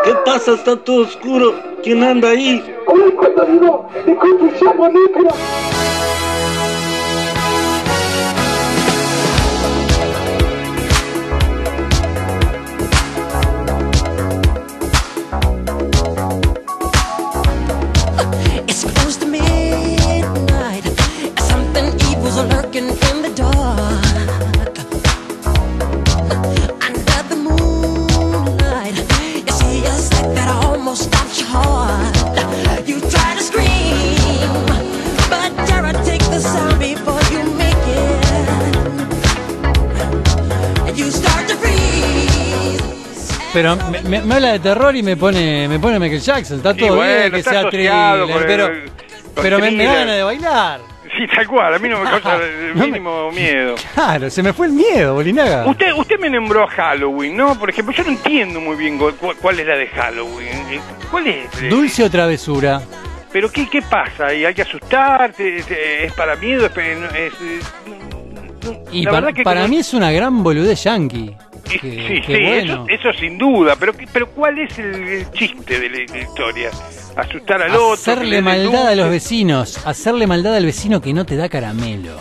¿Qué 0.03 0.13
pasa? 0.25 0.53
Está 0.53 0.75
todo 0.77 1.03
oscuro. 1.03 1.53
¿Quién 1.83 2.03
anda 2.03 2.29
ahí? 2.29 2.63
¡Ay, 2.87 3.11
cuidado! 3.11 3.87
¡Y 4.05 4.13
con 4.13 4.37
tu 4.37 4.49
chavo 4.57 4.87
negro! 4.87 5.29
Pero 43.57 43.75
me, 43.75 44.01
me- 44.03 44.21
me 44.21 44.35
habla 44.35 44.51
de 44.51 44.59
terror 44.59 44.95
y 44.95 45.01
me 45.01 45.17
pone 45.17 45.67
me 45.67 45.79
pone 45.79 45.97
Michael 45.97 46.21
Jackson, 46.21 46.57
está 46.57 46.75
todo 46.75 46.95
bueno, 46.95 47.19
bien 47.21 47.31
que 47.31 47.41
sea 47.41 47.67
thriller, 47.69 48.27
pero, 48.45 48.65
el- 48.67 48.91
pero 49.33 49.57
me, 49.59 49.71
me 49.71 49.83
da 49.85 49.95
ganas 49.95 50.15
de 50.15 50.21
bailar. 50.23 50.79
Sí, 51.17 51.25
tal 51.35 51.47
cual, 51.47 51.73
a 51.73 51.79
mí 51.79 51.89
no 51.89 51.99
me 51.99 52.07
causa 52.07 52.35
el 52.43 52.75
No 52.77 52.85
mínimo 52.85 53.31
miedo. 53.31 53.73
Claro, 53.95 54.29
se 54.29 54.43
me 54.43 54.53
fue 54.53 54.67
el 54.67 54.73
miedo, 54.73 55.15
Bolinaga. 55.15 55.65
Usted, 55.65 55.91
usted 55.93 56.19
me 56.19 56.29
nombró 56.29 56.65
a 56.65 56.67
Halloween, 56.67 57.35
¿no? 57.35 57.57
Por 57.57 57.71
ejemplo, 57.71 57.95
yo 57.95 58.03
no 58.03 58.11
entiendo 58.11 58.59
muy 58.61 58.75
bien 58.75 58.99
cu- 58.99 59.13
cu- 59.19 59.33
cuál 59.41 59.59
es 59.59 59.65
la 59.65 59.75
de 59.75 59.87
Halloween. 59.87 60.57
Eh, 60.69 60.79
¿Cuál 61.09 61.25
es? 61.25 61.61
Eh, 61.63 61.69
Dulce 61.69 62.03
o 62.03 62.11
travesura. 62.11 62.79
¿Pero 63.31 63.51
qué, 63.51 63.67
qué 63.67 63.81
pasa? 63.81 64.31
¿Y 64.35 64.45
¿Hay 64.45 64.53
que 64.53 64.61
asustarse? 64.61 65.63
¿Es, 66.05 66.13
para 66.13 66.35
miedo? 66.35 66.67
¿Es, 66.67 67.33
Y 68.91 69.03
la 69.03 69.33
que 69.33 69.41
para 69.41 69.61
como- 69.61 69.69
mí 69.73 69.79
es 69.79 69.93
una 69.95 70.11
gran 70.11 70.43
boludez 70.43 70.83
yankee. 70.83 71.35
Que- 71.67 71.79
sí, 71.79 72.21
que 72.21 72.37
sí, 72.37 72.43
bueno. 72.43 72.85
eso, 72.87 73.09
eso 73.09 73.19
sin 73.19 73.37
duda, 73.37 73.75
pero 73.79 73.93
¿qué- 73.93 74.07
pero 74.11 74.29
¿cuál 74.31 74.59
es 74.59 74.77
el, 74.79 74.93
el 74.95 75.31
chiste 75.31 75.79
de 75.79 75.89
la, 75.89 75.97
de 75.97 76.07
la 76.07 76.17
historia? 76.19 76.69
Asustar 77.15 77.61
al 77.63 77.71
otro. 77.75 77.79
que 77.79 77.87
le 77.87 77.93
Hacerle 78.37 78.41
maldad 78.41 78.87
a 78.87 78.95
los 78.95 79.09
vecinos, 79.09 79.85
hacerle 79.85 80.27
maldad 80.27 80.55
al 80.55 80.65
vecino 80.65 81.01
que 81.01 81.13
no 81.13 81.25
te 81.25 81.35
da 81.35 81.49
caramelo. 81.49 82.11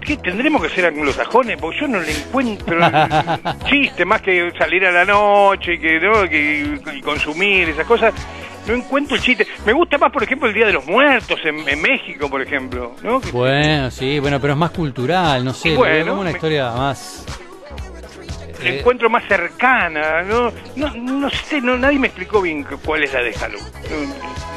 ¿Qué 0.00 0.18
tendremos 0.18 0.62
que 0.62 0.68
ser 0.68 0.84
anglosajones? 0.84 1.56
Porque 1.58 1.80
yo 1.80 1.88
no 1.88 1.98
le 1.98 2.12
encuentro 2.12 2.78
chiste 3.70 4.04
más 4.04 4.20
que 4.20 4.52
salir 4.58 4.84
a 4.84 4.90
la 4.92 5.04
noche 5.06 5.78
que, 5.78 5.98
¿no? 5.98 6.28
que 6.28 6.78
y 6.94 7.00
consumir 7.00 7.70
esas 7.70 7.86
cosas. 7.86 8.12
No 8.66 8.74
encuentro 8.74 9.16
el 9.16 9.22
chiste. 9.22 9.46
Me 9.66 9.72
gusta 9.72 9.96
más, 9.98 10.10
por 10.12 10.22
ejemplo, 10.22 10.48
el 10.48 10.54
Día 10.54 10.66
de 10.66 10.72
los 10.74 10.86
Muertos 10.86 11.38
en, 11.44 11.66
en 11.68 11.80
México, 11.82 12.28
por 12.30 12.40
ejemplo. 12.42 12.96
¿no? 13.02 13.20
Bueno, 13.32 13.90
sí, 13.90 14.18
bueno, 14.18 14.38
pero 14.40 14.52
es 14.54 14.58
más 14.58 14.70
cultural, 14.72 15.42
no 15.44 15.52
sé, 15.54 15.74
Bueno, 15.74 16.14
una 16.14 16.24
me- 16.24 16.30
historia 16.32 16.70
más... 16.72 17.24
eh, 18.66 18.78
encuentro 18.78 19.08
más 19.10 19.24
cercana, 19.28 20.22
¿no? 20.22 20.52
No, 20.76 20.94
no 20.94 21.30
sé, 21.30 21.60
no, 21.60 21.76
nadie 21.76 21.98
me 21.98 22.06
explicó 22.08 22.40
bien 22.42 22.62
cu- 22.64 22.78
cuál 22.84 23.02
es 23.04 23.12
la 23.12 23.22
de 23.22 23.32
Halloween. 23.32 23.66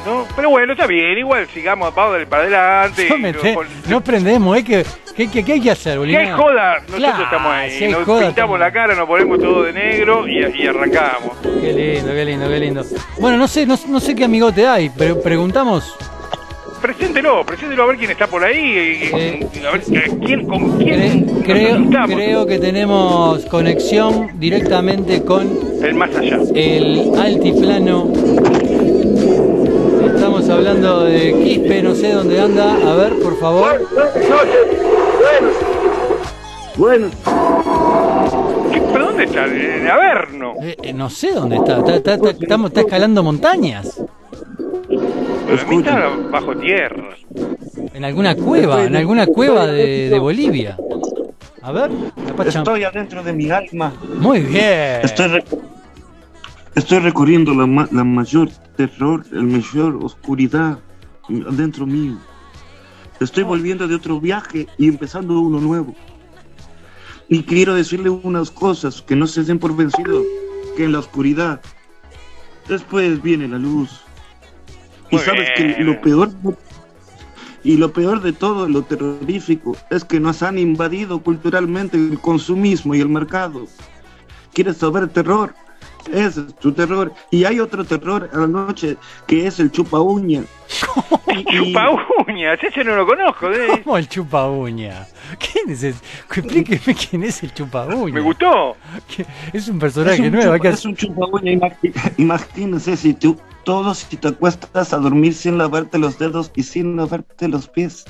¿no? 0.05 0.25
Pero 0.35 0.49
bueno, 0.49 0.71
está 0.73 0.87
bien, 0.87 1.17
igual 1.17 1.47
sigamos 1.53 1.93
para 1.93 2.23
adelante. 2.39 3.07
no, 3.09 3.17
meté- 3.17 3.53
pon- 3.53 3.67
no 3.89 4.01
prendemos, 4.01 4.57
¿eh? 4.57 4.63
¿Qué, 4.63 4.85
qué, 5.29 5.43
qué- 5.43 5.53
hay 5.53 5.61
que 5.61 5.71
hacer, 5.71 5.93
Si 5.93 5.97
Bolinaga? 5.99 6.25
hay 6.25 6.31
joda, 6.41 6.73
nosotros 6.75 6.97
Claro, 6.99 7.23
estamos 7.23 7.51
ahí. 7.53 7.71
si 7.71 7.87
nos 7.89 8.03
joda, 8.05 8.25
pintamos 8.27 8.59
la 8.59 8.71
cara, 8.71 8.95
nos 8.95 9.05
ponemos 9.07 9.39
todo 9.39 9.63
de 9.63 9.73
negro 9.73 10.27
y, 10.27 10.37
y 10.39 10.67
arrancamos. 10.67 11.37
Qué 11.41 11.73
lindo, 11.73 12.13
qué 12.13 12.25
lindo, 12.25 12.47
qué 12.47 12.59
lindo. 12.59 12.83
Bueno, 13.19 13.37
no 13.37 13.47
sé, 13.47 13.65
no, 13.65 13.77
no 13.89 13.99
sé 13.99 14.15
qué 14.15 14.23
amigote 14.23 14.65
hay, 14.67 14.89
pero 14.97 15.21
preguntamos. 15.21 15.93
Preséntelo, 16.81 17.43
preséntelo 17.45 17.83
a 17.83 17.85
ver 17.87 17.97
quién 17.97 18.11
está 18.11 18.27
por 18.27 18.43
ahí. 18.43 19.09
Eh, 19.13 19.47
a 19.67 19.71
ver 19.71 19.81
eh, 19.91 20.17
quién, 20.25 20.45
con 20.47 20.77
quién 20.77 21.25
creo, 21.43 21.85
creo 22.07 22.45
que 22.45 22.59
tenemos 22.59 23.45
conexión 23.45 24.29
directamente 24.39 25.23
con 25.23 25.47
El 25.83 25.95
más 25.95 26.15
allá. 26.15 26.39
el 26.53 27.11
altiplano. 27.19 28.11
Estamos 30.15 30.49
hablando 30.49 31.03
de 31.05 31.33
Quispe, 31.43 31.81
no 31.81 31.95
sé 31.95 32.11
dónde 32.13 32.39
anda. 32.39 32.75
A 32.75 32.95
ver, 32.95 33.13
por 33.19 33.39
favor. 33.39 33.87
Bueno, 36.77 37.07
¿Qué- 38.71 38.81
¿Pero 38.93 39.05
dónde 39.07 39.23
está? 39.23 39.45
En 39.45 39.87
Averno. 39.87 40.53
Eh, 40.61 40.75
eh, 40.83 40.93
no 40.93 41.09
sé 41.09 41.31
dónde 41.31 41.55
está. 41.55 41.79
Está, 41.79 41.95
está- 41.95 42.13
está- 42.15 42.29
estamos- 42.29 42.69
está 42.69 42.81
escalando 42.81 43.23
montañas. 43.23 43.99
Para 45.47 45.63
mí 45.69 45.77
está 45.77 46.09
bajo 46.31 46.55
tierra. 46.57 47.09
En 47.93 48.03
alguna 48.05 48.35
cueva, 48.35 48.83
en 48.83 48.95
alguna 48.95 49.25
cueva 49.27 49.65
de, 49.67 50.09
de 50.09 50.19
Bolivia. 50.19 50.77
A 51.61 51.71
ver, 51.71 51.89
la 51.91 52.43
estoy 52.43 52.83
adentro 52.83 53.23
de 53.23 53.33
mi 53.33 53.49
alma. 53.49 53.93
Muy 54.19 54.41
bien. 54.41 55.01
Estoy, 55.03 55.27
reco- 55.27 55.59
estoy 56.75 56.99
recorriendo 56.99 57.53
la, 57.53 57.65
ma- 57.65 57.87
la 57.91 58.03
mayor 58.03 58.49
terror, 58.75 59.23
el 59.31 59.43
mayor 59.43 59.97
oscuridad 60.03 60.79
dentro 61.29 61.85
mío. 61.85 62.17
Estoy 63.19 63.43
volviendo 63.43 63.87
de 63.87 63.95
otro 63.95 64.19
viaje 64.21 64.67
y 64.77 64.87
empezando 64.87 65.39
uno 65.39 65.59
nuevo. 65.59 65.95
Y 67.29 67.43
quiero 67.43 67.73
decirle 67.73 68.09
unas 68.09 68.51
cosas 68.51 69.01
que 69.01 69.15
no 69.15 69.27
se 69.27 69.43
den 69.43 69.59
por 69.59 69.75
vencido, 69.75 70.21
que 70.77 70.85
en 70.85 70.91
la 70.93 70.99
oscuridad 70.99 71.59
después 72.69 73.21
viene 73.21 73.47
la 73.47 73.57
luz. 73.57 74.01
Y 75.09 75.17
sabes 75.19 75.49
bien. 75.57 75.75
que 75.75 75.83
lo 75.83 76.01
peor 76.01 76.31
y 77.63 77.75
lo 77.75 77.91
peor 77.91 78.21
de 78.21 78.33
todo, 78.33 78.69
lo 78.69 78.83
terrorífico, 78.83 79.75
es 79.89 80.05
que 80.05 80.19
nos 80.19 80.41
han 80.41 80.57
invadido 80.57 81.21
culturalmente 81.21 81.97
el 81.97 82.19
consumismo 82.19 82.95
y 82.95 83.01
el 83.01 83.09
mercado. 83.09 83.67
¿Quieres 84.53 84.77
saber 84.77 85.09
terror? 85.09 85.53
Ese 86.13 86.41
es 86.41 86.55
tu 86.55 86.71
terror. 86.71 87.11
Y 87.31 87.43
hay 87.45 87.59
otro 87.59 87.83
terror 87.83 88.29
a 88.33 88.37
la 88.37 88.47
noche 88.47 88.97
que 89.27 89.47
es 89.47 89.59
el 89.59 89.71
chupa 89.71 89.99
uña. 89.99 90.43
Chupa 91.51 91.89
uñas, 92.27 92.59
ese 92.63 92.83
no 92.83 92.95
lo 92.95 93.05
conozco. 93.05 93.51
¿eh? 93.51 93.81
¿Cómo 93.83 93.97
el 93.97 94.09
chupa 94.09 94.47
uña? 94.47 95.05
¿Quién 95.39 95.69
es 95.69 95.83
ese? 95.83 95.99
Explíqueme 96.29 96.95
quién 97.09 97.23
es 97.23 97.43
el 97.43 97.53
chupa 97.53 97.85
uña. 97.85 98.13
Me 98.15 98.21
gustó. 98.21 98.75
Es 99.53 99.67
un 99.67 99.77
personaje 99.79 100.15
Es 100.15 100.19
un 100.21 100.31
nuevo. 100.31 100.55
chupa- 100.57 100.69
es 100.69 100.85
un 100.85 100.95
chupa 100.95 101.25
uña. 101.31 101.59
Imagínense 102.17 102.97
si 102.97 103.13
tú 103.13 103.37
todos 103.63 103.99
si 103.99 104.17
te 104.17 104.29
acuestas 104.29 104.93
a 104.93 104.97
dormir 104.97 105.33
sin 105.33 105.57
lavarte 105.57 105.97
los 105.99 106.17
dedos 106.17 106.51
y 106.55 106.63
sin 106.63 106.95
lavarte 106.95 107.47
los 107.47 107.67
pies. 107.67 108.05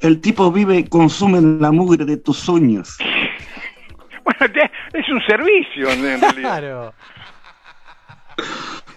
El 0.00 0.20
tipo 0.20 0.52
vive 0.52 0.78
y 0.78 0.84
consume 0.84 1.40
la 1.60 1.72
mugre 1.72 2.04
de 2.04 2.16
tus 2.16 2.48
uñas. 2.48 2.98
Bueno, 4.24 4.54
te- 4.54 4.70
es 4.94 5.08
un 5.10 5.20
servicio 5.26 5.90
en 5.90 6.02
realidad. 6.20 6.34
Claro. 6.34 6.94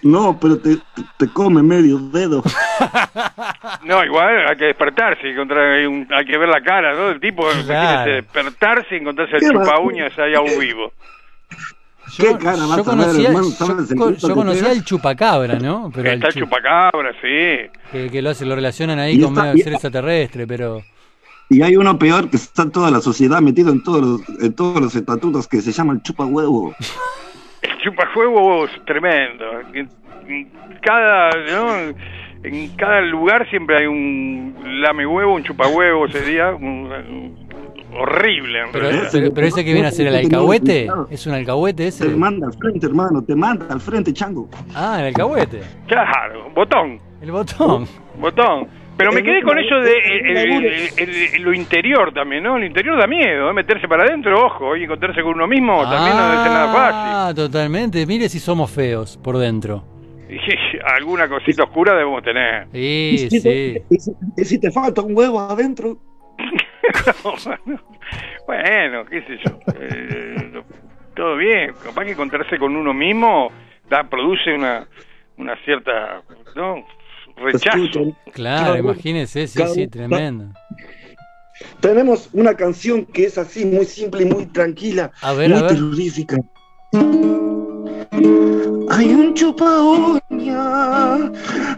No, 0.02 0.38
pero 0.40 0.58
te, 0.58 0.76
te 1.16 1.28
come 1.32 1.62
medio 1.62 1.98
dedo. 1.98 2.42
No, 3.82 4.04
igual 4.04 4.46
hay 4.48 4.56
que 4.56 4.66
despertarse 4.66 5.26
y 5.26 5.30
encontrar 5.32 5.72
hay, 5.72 5.86
un- 5.86 6.06
hay 6.12 6.24
que 6.24 6.38
ver 6.38 6.48
la 6.48 6.60
cara, 6.60 6.94
¿no? 6.94 7.08
El 7.10 7.20
tipo 7.20 7.42
Claro. 7.42 7.64
tiene 7.66 8.04
que 8.04 8.10
despertarse 8.22 8.94
y 8.94 8.98
encontrarse 8.98 9.36
el 9.36 9.42
chupa 9.50 9.80
uñas 9.80 10.16
ahí 10.18 10.34
aún 10.34 10.58
vivo. 10.58 10.92
¿Qué 12.16 12.36
cara 12.38 12.64
vas 12.66 12.68
yo 12.68 12.72
a 12.72 12.76
ver, 12.76 12.84
conocía, 12.84 13.28
hermano? 13.28 13.46
yo, 13.48 13.50
¿Sabes 13.66 13.90
el 13.90 13.98
co- 13.98 14.06
grito 14.06 14.28
yo 14.28 14.34
conocía 14.34 14.72
el 14.72 14.84
chupacabra, 14.84 15.54
¿no? 15.58 15.90
Pero 15.94 16.10
Está 16.10 16.28
el 16.28 16.32
chu- 16.34 16.40
chupacabra, 16.40 17.12
sí. 17.20 17.70
que, 17.92 18.08
que 18.10 18.22
lo 18.22 18.30
hace, 18.30 18.46
lo 18.46 18.54
relacionan 18.54 18.98
ahí 18.98 19.16
Y 19.16 19.20
con 19.20 19.30
está- 19.30 19.42
medio 19.42 19.56
y- 19.56 19.62
ser 19.62 19.72
extraterrestre, 19.74 20.46
pero 20.46 20.82
Y 21.50 21.62
hay 21.62 21.76
uno 21.76 21.98
peor 21.98 22.28
que 22.28 22.36
está 22.36 22.68
toda 22.70 22.90
la 22.90 23.00
sociedad 23.00 23.40
metido 23.40 23.72
en 23.72 23.82
todos 23.82 24.02
los, 24.02 24.42
en 24.42 24.52
todos 24.54 24.80
los 24.80 24.94
estatutos 24.94 25.48
que 25.48 25.60
se 25.62 25.72
llama 25.72 25.94
el 25.94 26.02
chupa 26.02 26.24
huevo. 26.26 26.74
El 27.62 27.78
chupajuego 27.82 28.66
es 28.66 28.70
tremendo. 28.84 29.44
En, 29.72 29.88
en 30.28 30.50
cada, 30.82 31.30
¿no? 31.50 31.94
en 32.44 32.68
cada 32.76 33.00
lugar 33.00 33.48
siempre 33.48 33.78
hay 33.78 33.86
un 33.86 34.54
lame 34.82 35.06
huevo, 35.06 35.34
un 35.36 35.42
chupahuevo 35.44 36.06
sería 36.08 36.50
un- 36.50 36.92
un- 36.92 37.48
horrible. 37.98 38.60
en 38.64 38.66
pero, 38.72 38.84
realidad. 38.84 39.08
pero, 39.10 39.32
pero 39.34 39.46
ese 39.46 39.64
que 39.64 39.72
viene 39.72 39.88
a 39.88 39.90
ser 39.90 40.06
el 40.08 40.16
alcahuete, 40.16 40.86
es 41.10 41.26
un 41.26 41.32
alcahuete 41.32 41.84
Te 41.84 41.88
ese. 41.88 42.08
manda 42.10 42.46
al 42.46 42.52
frente, 42.52 42.86
hermano, 42.86 43.24
te 43.24 43.34
manda 43.34 43.66
al 43.70 43.80
frente, 43.80 44.12
chango. 44.12 44.48
Ah, 44.74 44.98
el 45.00 45.06
alcahuete, 45.06 45.62
Claro, 45.86 46.50
botón, 46.54 47.00
el 47.22 47.32
botón. 47.32 47.86
botón. 48.20 48.68
Pero 48.98 49.12
me 49.12 49.22
quedé 49.22 49.42
con 49.42 49.56
eso 49.58 49.76
de 49.76 49.92
en 49.96 50.20
un 50.22 50.26
el- 50.26 50.36
el- 50.36 50.48
laburo. 50.50 50.68
el- 50.98 51.34
el- 51.36 51.42
lo 51.42 51.54
interior 51.54 52.12
también, 52.12 52.42
¿no? 52.42 52.56
El 52.56 52.64
interior 52.64 52.98
da 52.98 53.06
miedo, 53.06 53.48
¿eh? 53.48 53.52
meterse 53.54 53.86
para 53.88 54.02
adentro, 54.04 54.44
ojo, 54.44 54.76
y 54.76 54.84
encontrarse 54.84 55.22
con 55.22 55.34
uno 55.34 55.46
mismo 55.46 55.82
también 55.88 56.16
no 56.16 56.28
debe 56.30 56.42
ser 56.42 56.52
nada 56.52 56.72
fácil. 56.72 57.12
Ah, 57.14 57.32
totalmente. 57.34 58.04
Mire 58.06 58.28
si 58.28 58.40
somos 58.40 58.70
feos 58.70 59.16
por 59.22 59.38
dentro. 59.38 59.84
Y 60.30 60.38
alguna 60.94 61.26
cosita 61.26 61.62
oscura 61.64 61.94
debemos 61.94 62.22
tener. 62.22 62.66
Sí, 62.72 63.10
Y 63.14 63.18
si, 63.18 63.30
sí. 63.30 63.42
te, 63.42 63.82
y 63.88 63.96
si- 63.98 64.12
y 64.36 64.44
si 64.44 64.60
te 64.60 64.70
falta 64.70 65.00
un 65.00 65.16
huevo 65.16 65.40
adentro, 65.40 65.96
bueno, 68.46 69.04
qué 69.06 69.22
sé 69.22 69.38
yo. 69.44 69.58
eh, 69.80 70.62
todo 71.14 71.36
bien. 71.36 71.72
Capaz 71.84 72.04
que 72.04 72.12
encontrarse 72.12 72.58
con 72.58 72.76
uno 72.76 72.92
mismo 72.92 73.50
da, 73.88 74.04
produce 74.04 74.54
una, 74.54 74.86
una 75.38 75.56
cierta 75.64 76.22
¿no? 76.54 76.84
Rechazo. 77.38 78.16
Claro, 78.32 78.66
Cada- 78.66 78.78
imagínese, 78.78 79.46
sí, 79.46 79.60
sí, 79.74 79.86
tremendo. 79.88 80.52
Tenemos 81.80 82.28
una 82.32 82.54
canción 82.54 83.04
que 83.04 83.24
es 83.24 83.36
así, 83.38 83.64
muy 83.64 83.84
simple 83.84 84.22
y 84.22 84.26
muy 84.26 84.46
tranquila, 84.46 85.10
A 85.22 85.32
ver, 85.32 85.50
muy 85.50 85.58
a 85.58 85.62
ver. 85.62 85.72
terrorífica. 85.74 86.36
Hay 88.90 89.12
un 89.14 89.34
chupa 89.34 89.80
uña, 89.80 91.14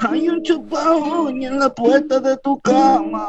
hay 0.09 0.29
un 0.29 0.43
chupa 0.43 0.97
uña 0.97 1.49
en 1.49 1.59
la 1.59 1.69
puerta 1.75 2.21
de 2.21 2.37
tu 2.39 2.59
cama. 2.61 3.29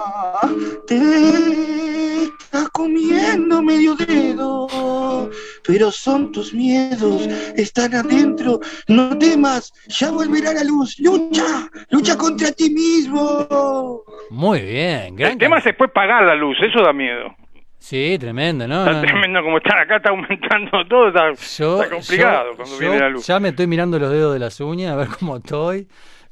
Te 0.88 2.24
está 2.24 2.68
comiendo 2.72 3.62
medio 3.62 3.96
dedo, 3.96 5.30
pero 5.68 5.92
son 5.92 6.32
tus 6.32 6.54
miedos, 6.54 7.28
están 7.56 7.96
adentro. 7.96 8.60
No 8.88 9.18
temas, 9.18 9.74
ya 9.88 10.12
volverá 10.12 10.54
la 10.54 10.64
luz. 10.64 11.00
Lucha, 11.00 11.70
lucha 11.90 12.18
contra 12.18 12.52
ti 12.52 12.70
mismo. 12.70 14.04
Muy 14.30 14.62
bien, 14.62 15.16
gran 15.16 15.34
El 15.34 15.38
tema 15.38 15.58
es 15.58 15.66
después 15.66 15.92
pagar 15.92 16.24
la 16.24 16.36
luz, 16.36 16.58
eso 16.62 16.82
da 16.82 16.94
miedo. 16.94 17.36
Sí, 17.84 18.16
tremendo, 18.20 18.68
¿no? 18.68 18.82
Está 18.82 18.92
no, 18.92 19.02
no. 19.02 19.08
tremendo 19.08 19.42
como 19.44 19.58
están 19.58 19.80
acá, 19.80 19.96
está 19.98 20.12
aumentando 20.12 20.86
todo, 20.90 21.08
está, 21.08 21.34
Yo, 21.58 21.82
está 21.82 21.96
complicado 21.96 22.52
yo- 22.52 22.56
cuando 22.56 22.74
yo 22.76 22.80
viene 22.80 23.00
la 23.00 23.10
luz. 23.10 23.26
ya 23.26 23.40
me 23.40 23.50
estoy 23.50 23.66
mirando 23.66 23.98
los 23.98 24.12
dedos 24.12 24.34
de 24.34 24.40
las 24.40 24.60
uñas 24.62 24.94
a 24.94 24.96
ver 24.98 25.08
cómo 25.20 25.38
estoy. 25.38 25.88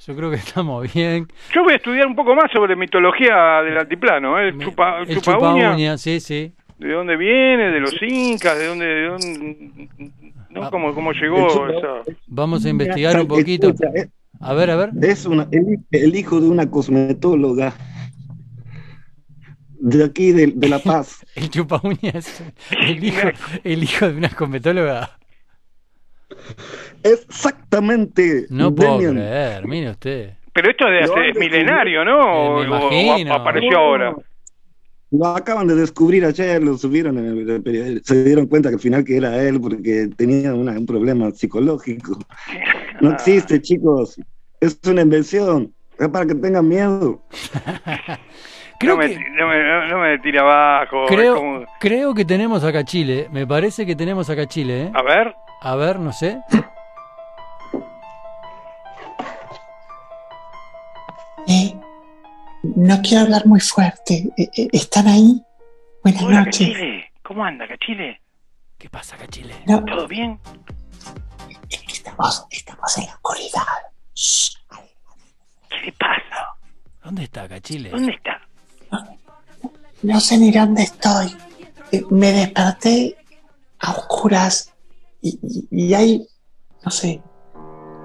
Yo 0.06 0.15
creo 0.15 0.29
que 0.29 0.36
estamos 0.38 0.94
bien. 0.94 1.27
Yo 1.51 1.63
voy 1.63 1.74
a 1.74 1.77
estudiar 1.77 2.06
un 2.06 2.15
poco 2.15 2.36
más 2.36 2.51
sobre 2.53 2.75
mitología 2.75 3.62
del 3.63 3.77
altiplano, 3.79 4.39
¿eh? 4.39 4.50
el 4.50 4.53
Me- 4.53 4.63
chupa, 4.65 5.00
el 5.00 5.08
chupa 5.08 5.34
chupa 5.34 5.53
uña, 5.56 5.74
uña, 5.74 5.98
sí, 5.98 6.20
sí. 6.20 6.53
de 6.77 6.94
dónde 6.94 7.18
viene, 7.18 7.72
de 7.72 7.79
los 7.79 7.96
incas, 8.03 8.58
de 8.60 8.68
dónde, 8.68 8.86
de 8.86 9.08
dónde 9.08 9.89
no, 10.51 10.63
Ah. 10.63 10.70
cómo, 10.72 11.12
llegó 11.13 11.48
chupa- 11.50 11.77
esa... 12.06 12.12
Vamos 12.27 12.63
a 12.65 12.70
investigar 12.70 13.20
un 13.20 13.27
poquito. 13.27 13.70
Escucha, 13.70 13.89
es- 13.96 14.10
A 14.39 14.53
ver, 14.53 14.70
a 14.70 14.75
ver. 14.77 14.89
Es 15.01 15.25
una, 15.25 15.48
el, 15.51 15.79
el 15.91 16.15
hijo 16.15 16.39
de 16.39 16.48
una 16.48 16.70
cosmetóloga 16.72 17.74
de 19.79 20.03
aquí, 20.03 20.31
de, 20.31 20.48
de 20.55 20.69
La 20.69 20.79
Paz. 20.79 21.25
El 21.36 21.50
chupa 21.50 21.79
uña 21.83 22.12
es 22.13 22.43
el 22.71 23.03
hijo, 23.03 23.29
el 23.63 23.83
hijo 23.83 24.07
de 24.09 24.15
una 24.17 24.29
cometóloga. 24.29 25.17
Exactamente. 27.03 28.45
No 28.50 28.74
puedo 28.74 28.98
Demian. 28.98 29.15
creer, 29.15 29.68
mire 29.68 29.89
usted. 29.92 30.33
Pero 30.53 30.72
esto 30.72 30.85
de 30.87 31.00
hace 31.01 31.29
es 31.29 31.37
milenario, 31.37 32.03
¿no? 32.03 32.63
Eh, 32.63 32.68
O, 32.70 33.29
o- 33.29 33.33
apareció 33.33 33.77
ahora. 33.77 34.15
Lo 35.11 35.25
acaban 35.27 35.68
de 35.68 35.74
descubrir 35.75 36.24
ayer, 36.24 36.61
lo 36.61 36.77
subieron 36.77 37.18
en 37.18 37.25
el, 37.25 37.50
el 37.50 37.63
periódico. 37.63 38.01
Se 38.05 38.24
dieron 38.24 38.46
cuenta 38.46 38.70
que 38.70 38.75
al 38.75 38.81
final 38.81 39.03
que 39.03 39.18
era 39.18 39.42
él 39.42 39.59
porque 39.59 40.07
tenía 40.15 40.53
una- 40.53 40.74
un 40.74 40.85
problema 40.85 41.31
psicológico. 41.31 42.18
No 43.01 43.11
existe, 43.11 43.61
chicos. 43.61 44.20
Es 44.59 44.77
una 44.85 45.01
invención. 45.03 45.74
Es 45.98 46.09
para 46.09 46.25
que 46.25 46.35
tengan 46.35 46.68
miedo. 46.68 47.24
Creo 48.79 48.96
no, 48.96 49.01
me, 49.01 49.09
que, 49.09 49.29
no, 49.31 49.48
me, 49.48 49.63
no- 49.63 49.87
no 49.87 50.00
me 50.00 50.20
tire 50.20 50.39
abajo. 50.39 51.05
creo, 51.07 51.35
como- 51.35 51.65
creo 51.79 52.13
que 52.13 52.24
tenemos 52.25 52.63
acá 52.63 52.83
Chile. 52.85 53.27
Me 53.31 53.46
parece 53.46 53.85
que 53.85 53.96
tenemos 53.96 54.29
acá 54.29 54.46
Chile, 54.48 54.83
¿eh? 54.83 54.92
A 54.94 55.01
ver, 55.03 55.35
A 55.61 55.75
ver, 55.75 56.00
no 56.00 56.13
sé. 56.13 56.39
Eh, 61.48 61.74
no 62.63 63.01
quiero 63.01 63.24
hablar 63.24 63.46
muy 63.46 63.59
fuerte. 63.59 64.29
Eh, 64.37 64.50
eh, 64.55 64.68
¿Están 64.72 65.07
ahí? 65.07 65.42
Buenas 66.03 66.24
hola 66.24 66.39
noches. 66.46 66.68
Cachile, 66.70 67.11
¿cómo 67.24 67.44
anda 67.44 67.68
Cachile? 67.68 68.22
¿Qué 68.77 68.89
pasa 68.89 69.15
acá 69.15 69.27
Chile? 69.27 69.55
No, 69.68 69.83
¿Todo 69.83 70.07
bien? 70.07 70.39
estamos, 71.70 72.46
estamos 72.50 72.98
en 72.98 73.05
la 73.05 73.13
oscuridad. 73.13 73.63
Shh. 74.15 74.55
¿Qué 75.70 75.77
le 75.85 75.92
pasa? 75.94 76.48
¿Dónde 77.03 77.24
está 77.24 77.44
acá 77.44 77.59
Chile? 77.59 77.89
¿Dónde 77.89 78.13
está? 78.13 78.39
No 80.03 80.19
sé 80.19 80.37
ni 80.37 80.51
dónde 80.51 80.83
estoy. 80.83 81.35
Eh, 81.91 82.03
me 82.09 82.31
desperté 82.31 83.15
a 83.79 83.91
oscuras 83.91 84.73
y, 85.21 85.37
y- 85.41 85.67
y 85.87 85.93
hay, 85.93 86.27
no 86.85 86.91
sé, 86.91 87.21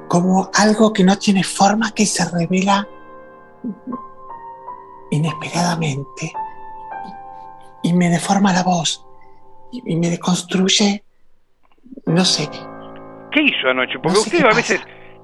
como 0.09 0.51
algo 0.55 0.93
que 0.93 1.05
no 1.05 1.17
tiene 1.19 1.45
forma 1.45 1.93
que 1.93 2.05
se 2.07 2.25
revela 2.31 2.87
inesperadamente 5.11 6.33
y, 7.83 7.89
y 7.91 7.93
me 7.93 8.09
deforma 8.11 8.53
la 8.53 8.63
voz 8.63 9.05
y, 9.73 9.83
y 9.93 9.97
me 9.97 10.11
deconstruye, 10.11 11.05
no 12.07 12.25
sé, 12.25 12.49
¿Qué 13.33 13.43
hizo 13.43 13.69
anoche? 13.69 13.95
Porque 14.01 14.19
No 14.19 14.25
sé 14.25 14.37
usted 14.37 14.45
a 14.49 14.55
veces 14.55 14.81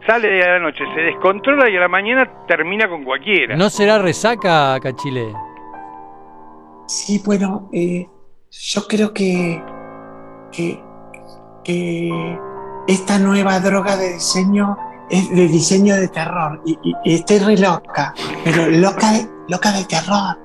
sale 0.06 0.28
de 0.28 0.40
la 0.40 0.58
noche, 0.58 0.78
se 0.94 1.00
descontrola 1.00 1.70
y 1.70 1.76
a 1.76 1.80
la 1.80 1.88
mañana 1.88 2.28
termina 2.48 2.88
con 2.88 3.04
cualquiera. 3.04 3.54
¿No 3.56 3.70
será 3.70 3.98
resaca 3.98 4.74
acá 4.74 4.94
Chile? 4.96 5.32
Sí, 6.90 7.22
bueno, 7.24 7.68
eh, 7.72 8.05
yo 8.50 8.87
creo 8.88 9.14
que, 9.14 9.62
que, 10.50 10.83
que 11.62 12.37
esta 12.88 13.16
nueva 13.20 13.61
droga 13.61 13.96
de 13.96 14.14
diseño 14.14 14.76
es 15.09 15.31
de 15.31 15.46
diseño 15.46 15.94
de 15.94 16.09
terror. 16.09 16.61
Y, 16.66 16.72
y- 16.83 16.94
y 17.05 17.14
estoy 17.14 17.38
re 17.38 17.57
loca, 17.59 18.12
pero 18.42 18.66
loca 18.66 19.12
de, 19.12 19.29
loca 19.48 19.70
de 19.70 19.85
terror. 19.85 20.37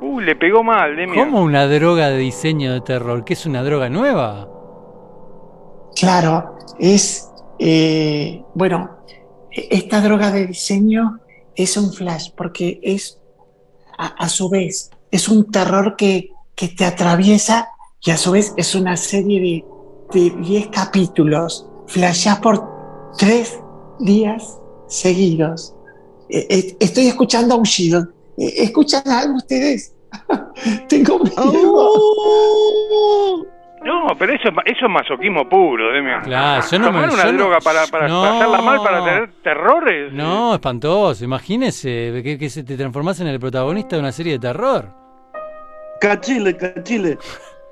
Uh, 0.00 0.20
le 0.20 0.34
pegó 0.36 0.62
mal, 0.64 0.96
Demian. 0.96 1.22
¿Cómo 1.26 1.42
una 1.42 1.66
droga 1.66 2.08
de 2.08 2.16
diseño 2.16 2.72
de 2.72 2.80
terror? 2.80 3.22
¿Qué 3.26 3.34
es 3.34 3.44
una 3.44 3.62
droga 3.62 3.90
nueva? 3.90 4.48
Claro, 5.94 6.56
es, 6.78 7.30
eh, 7.58 8.42
bueno, 8.54 9.00
e- 9.52 9.68
esta 9.70 10.00
droga 10.00 10.30
de 10.30 10.46
diseño 10.46 11.20
es 11.54 11.76
un 11.76 11.92
flash, 11.92 12.30
porque 12.34 12.80
es, 12.82 13.20
a, 13.98 14.06
a 14.06 14.28
su 14.30 14.48
vez, 14.48 14.90
es 15.14 15.28
un 15.28 15.50
terror 15.50 15.94
que, 15.96 16.30
que 16.56 16.68
te 16.68 16.84
atraviesa 16.84 17.68
y 18.02 18.10
a 18.10 18.16
su 18.16 18.32
vez 18.32 18.52
es 18.56 18.74
una 18.74 18.96
serie 18.96 19.64
de, 20.12 20.20
de 20.20 20.30
10 20.42 20.68
capítulos. 20.68 21.66
Flashás 21.86 22.38
por 22.40 22.62
tres 23.18 23.58
días 24.00 24.58
seguidos. 24.88 25.74
Eh, 26.28 26.46
eh, 26.50 26.76
estoy 26.80 27.06
escuchando 27.08 27.54
aullido. 27.54 28.08
Eh, 28.38 28.52
¿Escuchan 28.64 29.02
algo 29.06 29.36
ustedes? 29.36 29.94
Tengo 30.88 31.18
miedo. 31.20 31.90
No, 33.84 34.06
pero 34.18 34.32
eso, 34.34 34.48
es 34.48 34.54
ma- 34.54 34.62
eso 34.64 34.86
es 34.86 34.90
masoquismo 34.90 35.46
puro, 35.48 35.92
Demian. 35.92 36.22
Claro, 36.22 36.64
yo 36.70 36.78
no 36.78 36.86
me- 36.86 36.92
Tomar 36.92 37.10
una 37.12 37.24
yo 37.26 37.32
no- 37.32 37.38
droga 37.38 37.58
para, 37.60 37.86
para 37.86 38.08
no. 38.08 38.22
pasarla 38.22 38.62
mal, 38.62 38.78
para 38.82 39.04
tener 39.04 39.30
terrores. 39.42 40.12
No, 40.12 40.54
espantoso. 40.54 41.22
Imagínese 41.24 42.20
que, 42.24 42.38
que 42.38 42.48
se 42.48 42.64
te 42.64 42.76
transformás 42.78 43.20
en 43.20 43.26
el 43.26 43.38
protagonista 43.38 43.96
de 43.96 44.00
una 44.00 44.12
serie 44.12 44.32
de 44.34 44.38
terror. 44.38 45.03
Cachile, 46.08 46.56
cachile. 46.56 47.18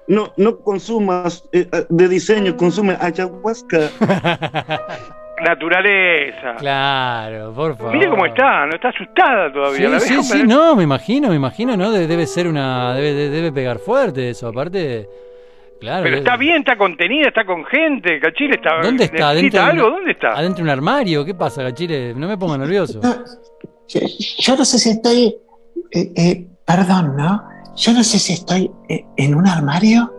No, 0.09 0.33
no 0.37 0.59
consumas 0.59 1.45
eh, 1.53 1.69
eh, 1.73 1.85
de 1.89 2.09
diseño, 2.09 2.57
consume 2.57 2.97
ayahuasca. 3.01 3.79
Naturaleza. 5.45 6.55
Claro, 6.59 7.53
por 7.53 7.77
favor. 7.77 7.93
Mire 7.93 8.09
cómo 8.09 8.27
está, 8.27 8.65
no 8.67 8.75
está 8.75 8.89
asustada 8.91 9.53
todavía. 9.53 9.87
Sí, 9.87 9.93
la 9.93 10.01
sí, 10.01 10.23
sí, 10.23 10.43
no, 10.47 10.77
me 10.77 10.85
imagino, 10.85 11.29
me 11.31 11.35
imagino, 11.37 11.77
¿no? 11.77 11.91
De- 11.91 12.07
Debe 12.07 12.27
ser 12.27 12.47
una. 12.47 12.95
Debe, 12.95 13.13
de- 13.13 13.29
debe 13.31 13.53
pegar 13.53 13.79
fuerte 13.79 14.31
eso. 14.31 14.49
Aparte, 14.49 15.09
Claro. 15.81 16.05
Pero 16.05 16.19
está 16.19 16.37
bien, 16.37 16.59
está 16.59 16.77
contenida, 16.79 17.27
está 17.29 17.45
con 17.45 17.65
gente. 17.65 18.21
Cachile 18.21 18.55
está. 18.55 18.81
¿Dónde 18.83 19.05
está? 19.05 19.17
¿Necesita 19.17 19.29
¿Adentro 19.31 19.61
de 19.65 19.71
algo? 19.71 19.87
una- 19.89 19.97
¿Dónde 19.97 20.11
está? 20.13 20.29
¿Adentro 20.29 20.57
de 20.59 20.63
un 20.63 20.69
armario? 20.71 21.25
¿Qué 21.25 21.35
pasa, 21.35 21.63
Gachile? 21.65 22.15
No 22.15 22.29
me 22.29 22.39
ponga 22.39 22.57
nervioso. 22.57 23.01
No, 23.03 23.13
yo, 23.89 24.01
yo 24.39 24.57
no 24.57 24.65
sé 24.65 24.79
si 24.79 24.91
estoy, 24.91 25.35
eh, 25.91 26.13
eh, 26.17 26.47
perdón, 26.65 27.17
¿no? 27.17 27.43
Yo 27.77 27.93
no 27.93 28.03
sé 28.05 28.19
si 28.19 28.33
estoy 28.35 28.71
eh, 28.89 29.05
en 29.17 29.35
un 29.35 29.47
armario 29.47 30.13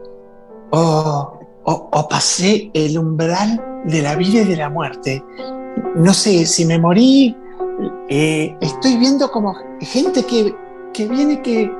o, 0.72 1.40
o- 1.66 1.90
o 1.92 2.08
pasé 2.10 2.72
el 2.74 2.98
umbral 2.98 3.64
de 3.86 4.02
la 4.02 4.16
vida 4.16 4.42
y 4.42 4.46
de 4.46 4.56
la 4.58 4.70
muerte. 4.70 5.24
No 5.96 6.14
sé 6.14 6.46
si 6.46 6.66
me 6.66 6.80
morí. 6.80 7.36
eh, 8.10 8.56
estoy 8.62 8.98
viendo 8.98 9.30
como 9.32 9.56
gente 9.82 10.24
que, 10.26 10.56
que 10.94 11.08
viene 11.08 11.42
que 11.42 11.72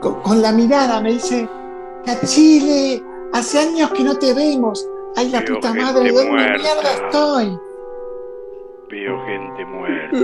con, 0.00 0.20
con 0.22 0.42
la 0.42 0.52
mirada 0.52 1.00
me 1.00 1.12
dice, 1.12 1.48
Chile, 2.26 3.02
hace 3.32 3.58
años 3.60 3.90
que 3.92 4.02
no 4.04 4.16
te 4.16 4.32
vemos. 4.34 4.86
Ay, 5.16 5.28
la 5.30 5.40
Veo 5.40 5.54
puta 5.56 5.74
madre, 5.74 6.10
¿dónde 6.10 6.30
muerta. 6.30 6.58
mierda 6.58 6.92
estoy? 7.06 7.58
Veo 8.90 9.24
gente 9.26 9.64
muerta. 9.66 10.18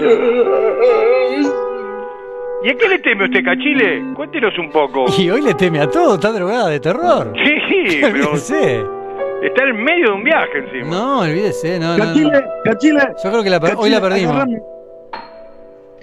¿Y 2.65 2.71
a 2.71 2.75
qué 2.77 2.89
le 2.89 2.99
teme 2.99 3.25
usted, 3.27 3.45
Cachile? 3.45 4.15
Cuéntenos 4.15 4.59
un 4.59 4.71
poco. 4.73 5.05
Y 5.17 5.31
hoy 5.31 5.43
le 5.43 5.55
teme 5.55 5.81
a 5.81 5.89
todo, 5.91 6.15
está 6.17 6.33
drogada 6.33 6.69
de 6.69 6.81
terror. 6.81 7.33
Sí, 7.37 7.99
pero 8.01 8.29
Olvídese. 8.31 8.85
está 9.43 9.63
en 9.65 9.85
medio 9.85 10.09
de 10.09 10.13
un 10.15 10.25
viaje 10.25 10.59
encima. 10.59 10.97
No, 10.97 11.21
olvídese, 11.21 11.79
no, 11.79 11.97
no, 11.97 11.99
no. 11.99 12.05
Cachile, 12.05 12.45
Cachile. 12.65 13.01
Yo 13.23 13.31
creo 13.31 13.43
que 13.45 13.51
la 13.51 13.61
per- 13.61 13.75
hoy 13.77 13.91
la 13.91 14.01
Cachile, 14.01 14.09
perdimos. 14.09 14.35
agárrame. 14.35 14.63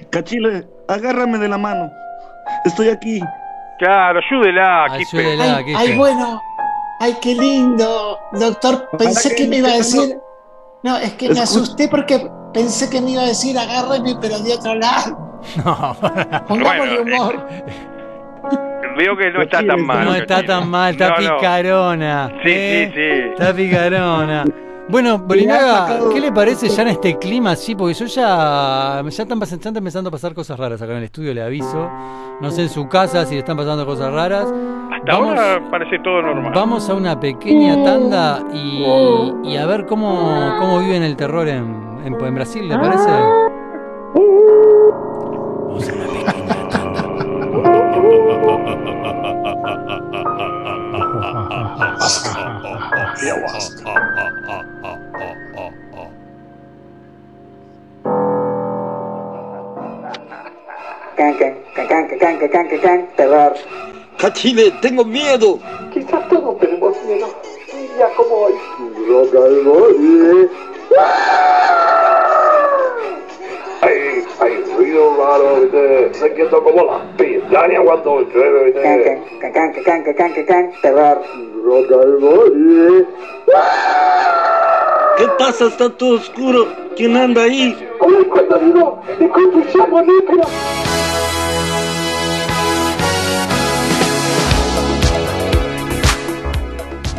Cachile, 0.10 0.64
agárrame 0.88 1.38
de 1.40 1.48
la 1.50 1.58
mano. 1.58 1.92
Estoy 2.64 2.90
aquí. 2.90 3.20
Claro, 3.80 4.20
ayúdela, 4.20 4.86
Quispe. 4.98 5.20
Ayúdela, 5.20 5.58
Ay, 5.58 5.66
Quispe. 5.66 5.82
ay, 5.82 5.98
bueno, 5.98 6.42
ay, 7.02 7.18
qué 7.22 7.36
lindo, 7.36 8.18
doctor. 8.32 8.88
Pensé 8.98 9.30
que 9.36 9.44
que 9.44 9.48
me 9.50 9.58
iba 9.58 9.70
a 9.70 9.74
decir. 9.78 10.18
No, 10.84 10.98
es 10.98 11.14
que 11.14 11.30
me 11.30 11.40
asusté 11.42 11.88
porque 11.90 12.26
pensé 12.54 12.90
que 12.90 13.02
me 13.02 13.12
iba 13.12 13.24
a 13.24 13.26
decir 13.28 13.58
agárrame, 13.58 14.16
pero 14.22 14.40
de 14.40 14.54
otro 14.54 14.76
lado. 14.76 15.25
No, 15.64 15.96
Pongámosle 16.48 16.98
Bueno, 16.98 17.02
humor. 17.02 17.48
Veo 18.98 19.18
que 19.18 19.30
no 19.32 19.42
está 19.42 19.66
tan 19.66 19.86
mal. 19.86 20.06
no 20.06 20.16
está 20.16 20.44
tan 20.46 20.70
mal, 20.70 20.92
está 20.94 21.10
No, 21.10 21.16
no. 21.22 21.38
picarona. 21.38 22.28
Sí, 22.44 22.50
¿eh? 22.52 22.92
sí, 22.94 23.02
sí. 23.02 23.30
Está 23.32 23.54
picarona. 23.54 24.46
Bueno, 24.88 25.18
Bolinaga, 25.18 25.98
¿qué 26.14 26.20
le 26.22 26.32
parece 26.32 26.70
ya 26.70 26.84
en 26.84 26.90
este 26.90 27.18
clima 27.18 27.52
así? 27.52 27.74
Porque 27.76 27.96
yo 27.96 28.06
ya, 28.06 29.02
ya 29.04 29.24
están, 29.24 29.40
ya 29.40 29.56
están 29.56 29.76
empezando 29.76 30.10
a 30.10 30.12
pasar 30.12 30.34
cosas 30.36 30.60
raras 30.60 30.80
acá 30.82 30.92
en 30.92 31.00
el 31.00 31.04
estudio, 31.06 31.34
le 31.34 31.42
aviso. 31.42 31.90
No 32.40 32.52
sé 32.52 32.62
en 32.64 32.70
su 32.70 32.88
casa 32.88 33.26
si 33.26 33.34
le 33.34 33.40
están 33.40 33.58
pasando 33.58 33.84
cosas 33.86 34.14
raras. 34.14 34.44
Hasta 34.46 35.12
Vamos- 35.12 35.30
ahora 35.40 35.60
parece 35.72 35.98
todo 36.04 36.22
normal. 36.22 36.52
Vamos 36.54 36.88
a 36.90 36.94
una 36.94 37.20
pequeña 37.20 37.84
tanda 37.84 38.44
y, 38.54 38.86
y 39.44 39.58
a 39.58 39.66
ver 39.66 39.86
cómo, 39.88 40.56
cómo 40.60 40.80
viven 40.80 41.02
el 41.04 41.16
terror 41.18 41.48
en, 41.50 42.00
en, 42.06 42.14
en 42.24 42.36
Brasil, 42.36 42.70
¿le 42.70 42.78
parece? 42.78 43.10
ayahuasca. 53.26 53.94
Can, 61.16 61.34
can, 62.20 62.80
can, 62.82 63.08
terror. 63.16 63.54
Cachile, 64.18 64.72
tengo 64.82 65.04
miedo. 65.06 65.60
Quizás 65.94 66.28
todos 66.30 66.60
tenemos 66.60 66.96
miedo. 67.06 67.28
Día 67.96 68.08
como 68.16 68.36
hoy 68.36 68.54
sido 74.96 75.18
raro, 75.18 75.62
¿viste? 75.62 76.14
Se 76.14 76.34
quieto 76.34 76.64
como 76.64 76.86
las 76.86 77.02
pilas. 77.18 77.50
Ya 77.52 77.68
ni 77.68 77.76
aguanto 77.76 78.20
el 78.20 78.28
llueve, 78.30 78.66
¿viste? 78.66 78.82
Can, 79.42 79.54
can, 79.54 79.74
can, 79.74 79.84
can, 79.84 80.16
can, 80.16 80.34
can, 80.34 80.46
can, 80.46 80.72
terror. 80.82 81.22
Rock 81.66 81.92
and 81.92 82.22
roll, 82.22 83.08
¿Qué 85.18 85.28
pasa? 85.38 85.66
Está 85.68 85.90
todo 85.90 86.16
oscuro. 86.16 86.68
¿Quién 86.96 87.18
anda 87.18 87.44
ahí? 87.44 87.76
¡Hola, 88.00 88.18
Catalino! 88.34 89.02
¡Y 89.20 89.28
con 89.28 89.52
tu 89.52 89.78
llama 89.78 90.02
negra! 90.02 90.44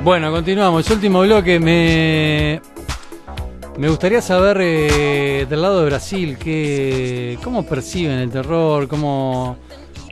Bueno, 0.03 0.31
continuamos. 0.31 0.89
Último 0.91 1.23
bloque 1.23 1.59
me 1.59 2.61
me 3.79 3.89
gustaría 3.89 4.21
saber 4.23 4.59
eh, 4.61 5.47
del 5.49 5.61
lado 5.63 5.81
de 5.81 5.87
Brasil 5.87 6.39
que, 6.39 7.39
cómo 7.45 7.67
perciben 7.67 8.19
el 8.19 8.31
terror, 8.31 8.89
cómo... 8.89 9.59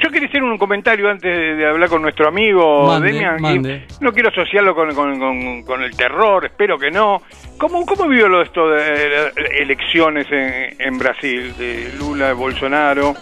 Yo 0.02 0.10
quería 0.10 0.28
hacer 0.28 0.42
un 0.42 0.58
comentario 0.58 1.08
antes 1.08 1.34
de, 1.34 1.54
de 1.54 1.66
hablar 1.66 1.88
con 1.88 2.02
nuestro 2.02 2.28
amigo 2.28 2.86
Mande, 2.88 3.12
Demian. 3.12 3.38
y 3.38 3.42
mande. 3.42 3.86
No 4.00 4.12
quiero 4.12 4.28
asociarlo 4.28 4.74
con, 4.74 4.94
con- 4.94 5.18
con- 5.18 5.62
con 5.62 5.82
el 5.82 5.96
terror, 5.96 6.44
espero 6.44 6.76
que 6.78 6.90
no. 6.90 7.22
¿Cómo, 7.56 7.86
cómo 7.86 8.06
vivió 8.08 8.28
lo 8.28 8.42
esto 8.42 8.68
de 8.68 8.82
eh, 8.82 9.30
elecciones 9.60 10.26
en, 10.30 10.76
en 10.78 10.98
Brasil, 10.98 11.54
de 11.56 11.90
Lula, 11.98 12.26
de 12.26 12.32
Bolsonaro? 12.34 13.14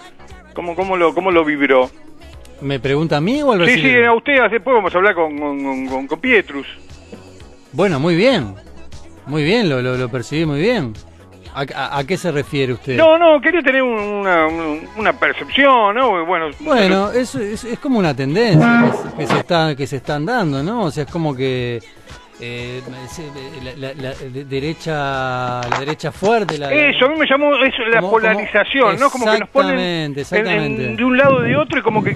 ¿Cómo, 0.54 0.74
cómo, 0.74 0.96
lo, 0.96 1.14
¿Cómo 1.14 1.30
lo 1.30 1.44
vibró? 1.44 1.88
¿Me 2.62 2.80
pregunta 2.80 3.18
a 3.18 3.20
mí 3.20 3.40
o 3.42 3.52
al 3.52 3.60
Sí, 3.66 3.74
sí, 3.74 3.80
brasileño? 3.82 4.10
a 4.10 4.14
usted, 4.16 4.32
después 4.50 4.74
vamos 4.74 4.92
a 4.94 4.98
hablar 4.98 5.14
con- 5.14 6.08
con 6.08 6.20
Pietrus. 6.20 6.66
Bueno, 7.72 8.00
muy 8.00 8.16
bien. 8.16 8.54
Muy 9.26 9.44
bien, 9.44 9.68
lo, 9.68 9.80
lo, 9.82 9.96
lo 9.96 10.08
percibí 10.08 10.44
muy 10.46 10.60
bien. 10.60 10.92
¿A, 11.54 11.64
a- 11.74 11.98
a 11.98 12.04
qué 12.04 12.16
se 12.16 12.32
refiere 12.32 12.72
usted? 12.72 12.96
No, 12.96 13.18
no, 13.18 13.38
quería 13.40 13.60
tener 13.60 13.82
un- 13.82 13.98
una, 14.00 14.46
un- 14.46 14.88
una 14.96 15.12
percepción, 15.12 15.94
¿no? 15.94 16.24
Bueno, 16.24 16.46
Bueno, 16.60 17.10
es, 17.12 17.34
es, 17.34 17.64
es 17.64 17.78
como 17.78 17.98
una 17.98 18.14
tendencia 18.16 18.90
que 19.18 19.26
se, 19.26 19.38
está, 19.38 19.76
que 19.76 19.86
se 19.86 19.96
están 19.96 20.24
dando, 20.24 20.62
¿no? 20.62 20.84
O 20.84 20.90
sea, 20.90 21.04
es 21.04 21.10
como 21.10 21.36
que 21.36 21.80
eh, 22.40 22.80
la, 23.62 23.72
la- 23.88 23.94
la 23.94 24.14
de- 24.14 24.44
derecha 24.46 25.60
la 25.68 25.76
derecha 25.78 26.10
fuerte, 26.10 26.56
la, 26.58 26.72
Eso, 26.72 27.04
a 27.04 27.08
mí 27.10 27.18
me 27.18 27.26
llamó 27.26 27.54
eso, 27.56 27.82
la 27.92 28.00
Como- 28.00 28.12
polarización, 28.12 28.98
¿no? 28.98 29.10
Como 29.10 29.26
que 29.30 29.38
nos 29.40 29.48
ponen 29.50 29.78
en- 29.78 30.14
de 30.96 31.04
un 31.04 31.16
lado 31.18 31.40
de 31.42 31.54
otro 31.56 31.78
y 31.78 31.82
como 31.82 32.02
que 32.02 32.14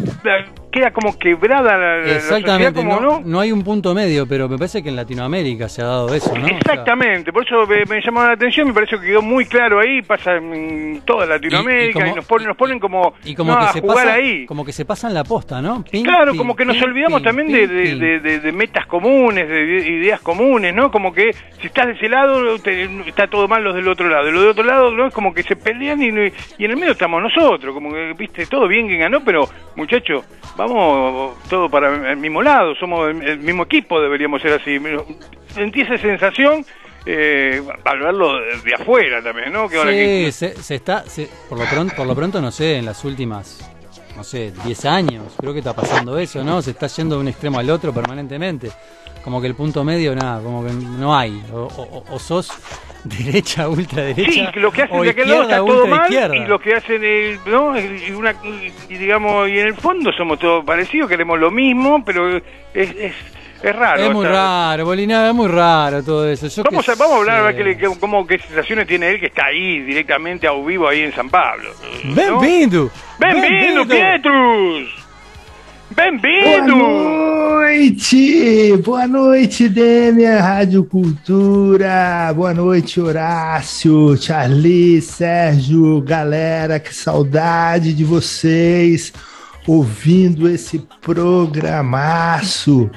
queda 0.77 0.91
como 0.93 1.19
quebrada 1.19 1.77
la, 1.79 1.99
Exactamente, 2.17 2.81
sociedad, 2.81 2.99
como, 2.99 3.01
no, 3.01 3.21
¿no? 3.25 3.41
hay 3.41 3.53
un 3.53 3.63
punto 3.63 3.95
medio, 3.95 4.27
pero 4.27 4.49
me 4.49 4.59
parece 4.59 4.83
que 4.83 4.89
en 4.91 4.97
Latinoamérica 4.97 5.69
se 5.69 5.83
ha 5.83 5.87
dado 5.87 6.15
eso, 6.15 6.33
Exactamente, 6.37 7.33
por 7.33 7.45
eso 7.47 7.67
me, 7.67 7.85
me 7.87 8.01
llamó 8.03 8.23
la 8.23 8.33
atención, 8.33 8.69
me 8.69 8.75
parece 8.75 8.97
que 8.99 9.07
quedó 9.07 9.23
muy 9.23 9.47
claro 9.47 9.81
ahí, 9.81 10.03
pasa 10.03 10.37
en 10.37 11.01
toda 11.05 11.25
Latinoamérica 11.27 12.01
y, 12.01 12.03
como- 12.03 12.17
nos, 12.17 12.25
ponen, 12.27 12.49
nos 12.49 12.57
ponen 12.57 12.79
como, 12.79 13.15
y 13.25 13.35
como 13.35 13.53
no, 13.53 13.59
que 13.61 13.65
a 13.65 13.73
se 13.73 13.81
jugar 13.81 13.97
pasa, 14.07 14.13
ahí. 14.15 14.47
como 14.47 14.65
que 14.65 14.73
se 14.73 14.85
pasan 14.85 15.15
la 15.15 15.25
posta, 15.25 15.61
¿no? 15.63 15.85
Claro, 16.05 16.35
como 16.37 16.55
que 16.55 16.65
nos 16.65 16.81
olvidamos 16.83 17.23
también 17.23 17.49
de, 17.51 17.67
de- 17.67 17.83
pim. 17.91 17.99
de- 17.99 18.21
de- 18.21 18.41
de 18.41 18.53
metas 18.53 18.87
comunes, 18.87 19.49
de, 19.49 19.65
de 19.67 19.89
ideas 19.89 20.21
comunes, 20.21 20.75
¿no? 20.75 20.91
Como 20.91 21.13
que 21.13 21.33
si 21.61 21.69
estás 21.69 21.87
de 21.87 21.93
ese 21.93 22.09
lado, 22.09 22.59
te- 22.59 22.85
está 23.09 23.27
todo 23.29 23.49
mal 23.49 23.63
los 23.65 23.75
del 23.75 23.89
otro 23.89 24.09
lado. 24.09 24.31
Los 24.31 24.41
del 24.43 24.51
otro 24.51 24.65
lado, 24.65 24.91
¿no? 24.93 25.07
Es 25.07 25.15
como 25.15 25.33
que 25.33 25.43
se 25.43 25.57
pelean 25.57 26.03
y, 26.03 26.07
y 26.09 26.65
en 26.65 26.71
el 26.71 26.77
medio 26.77 26.93
estamos 26.93 27.23
nosotros. 27.23 27.73
Como 27.75 27.93
que, 27.93 28.13
viste, 28.19 28.47
todo 28.47 28.67
bien 28.69 28.89
que 28.89 28.97
ganó, 28.97 29.21
pero 29.25 29.49
muchachos, 29.77 30.25
vamos 30.57 30.66
todo 31.49 31.69
para 31.71 32.11
el 32.13 32.17
mismo 32.17 32.43
lado. 32.43 32.75
Somos 32.77 33.09
el, 33.11 33.39
mismo 33.39 33.65
equipo, 33.65 34.01
deberíamos 34.01 34.43
ser 34.43 34.61
así. 34.61 34.79
Sentí 35.55 35.81
esa 35.83 35.97
sensación 35.99 36.65
eh, 37.07 37.63
al 37.85 38.01
verlo 38.01 38.35
de, 38.41 38.59
de 38.65 38.75
afuera 38.75 39.23
también, 39.23 39.53
¿no? 39.53 39.69
Que 39.69 39.77
ahora 39.79 39.91
Sí, 39.91 39.97
que- 39.97 40.33
se, 40.33 40.63
se 40.63 40.75
está, 40.75 41.05
se- 41.05 41.29
por, 41.49 41.59
lo 41.59 41.65
pronto, 41.67 41.95
por 41.97 42.07
lo 42.07 42.15
pronto, 42.15 42.41
no 42.41 42.51
sé, 42.51 42.77
en 42.79 42.85
las 42.85 43.05
últimas, 43.05 43.69
no 44.17 44.25
sé, 44.25 44.53
10 44.65 44.85
años, 44.87 45.23
creo 45.39 45.53
que 45.53 45.61
está 45.61 45.75
pasando 45.75 46.19
eso, 46.19 46.43
¿no? 46.43 46.61
Se 46.63 46.73
está 46.73 46.89
yendo 46.89 47.15
de 47.17 47.21
un 47.23 47.29
extremo 47.29 47.59
al 47.59 47.71
otro 47.71 47.93
permanentemente. 47.93 48.71
Como 49.23 49.41
que 49.41 49.47
el 49.49 49.55
punto 49.55 49.83
medio, 49.85 50.15
nada, 50.15 50.41
como 50.43 50.65
que 50.65 50.73
no 50.73 51.17
hay. 51.17 51.43
O, 51.53 51.63
o- 51.63 52.05
o 52.15 52.19
sos 52.19 52.51
derecha, 53.25 53.69
ultraderecha. 53.69 54.31
Sí, 54.31 54.47
lo 54.55 54.71
que 54.73 54.83
hacen 54.83 55.03
de 55.03 55.11
aquel 55.11 55.29
lado 55.29 55.43
está 55.43 55.57
todo 55.59 55.87
mal 55.87 56.13
y 56.35 56.47
lo 56.47 56.59
que 56.59 56.75
hacen 56.75 57.05
el, 57.05 57.39
¿no? 57.47 57.79
Y, 57.79 58.11
una, 58.13 58.35
y 58.89 58.95
digamos 58.97 59.49
y 59.49 59.59
en 59.59 59.69
el 59.69 59.75
fondo 59.75 60.13
somos 60.13 60.39
todos 60.39 60.65
parecidos, 60.65 61.09
queremos 61.09 61.39
lo 61.39 61.51
mismo, 61.51 62.05
pero 62.05 62.37
es 62.37 62.43
es, 62.75 63.13
es 63.63 63.75
raro. 63.75 64.03
Es 64.03 64.13
muy 64.13 64.27
raro, 64.27 64.85
Bolinaga, 64.85 65.29
es 65.31 65.35
muy 65.35 65.49
raro 65.49 66.03
todo 66.03 66.29
eso. 66.29 66.47
Yo 66.49 66.63
Vamos 66.63 66.89
a, 66.89 66.95
vamos 66.95 67.15
a 67.17 67.19
hablar 67.21 67.39
a 67.39 67.43
ver 67.43 67.57
qué, 67.57 67.65
le- 67.65 67.99
cómo, 67.99 68.27
qué 68.27 68.39
sensaciones 68.39 68.87
tiene 68.87 69.11
él 69.13 69.21
que 69.21 69.27
está 69.27 69.47
ahí 69.47 69.81
directamente 69.81 70.47
a 70.47 70.53
vivo 70.53 70.87
ahí 70.87 71.01
en 71.03 71.13
San 71.15 71.31
Pablo. 71.31 71.71
¿no? 72.05 72.15
Bem-vindo! 72.15 72.91
Bem-vindo, 73.19 73.85
Bem-vindo! 75.97 76.77
Boa 76.77 77.63
noite! 77.63 78.77
Boa 78.85 79.09
noite, 79.09 79.67
Demian 79.67 80.41
Rádio 80.41 80.85
Cultura. 80.85 82.31
Boa 82.37 82.53
noite, 82.53 83.01
Horácio, 83.01 84.15
Charlie, 84.19 85.01
Sérgio, 85.01 86.03
galera, 86.03 86.79
que 86.79 86.95
saudade 86.95 87.95
de 87.95 88.05
vocês 88.05 89.11
ouvindo 89.67 90.47
esse 90.47 90.87
programaço. 91.01 92.91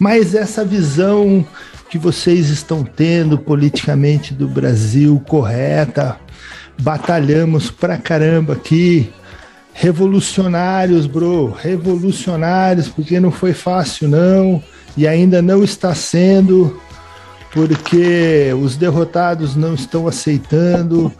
Mas 0.00 0.34
essa 0.34 0.64
visão 0.64 1.46
que 1.90 1.98
vocês 1.98 2.48
estão 2.48 2.82
tendo 2.82 3.36
politicamente 3.36 4.32
do 4.32 4.48
Brasil 4.48 5.22
correta, 5.28 6.18
batalhamos 6.80 7.70
pra 7.70 7.98
caramba 7.98 8.54
aqui. 8.54 9.12
Revolucionários, 9.80 11.06
bro, 11.06 11.50
revolucionários, 11.52 12.88
porque 12.88 13.20
não 13.20 13.30
foi 13.30 13.52
fácil, 13.54 14.08
não, 14.08 14.60
e 14.96 15.06
ainda 15.06 15.40
não 15.40 15.62
está 15.62 15.94
sendo, 15.94 16.80
porque 17.52 18.52
os 18.60 18.76
derrotados 18.76 19.54
não 19.56 19.74
estão 19.74 20.08
aceitando. 20.08 21.12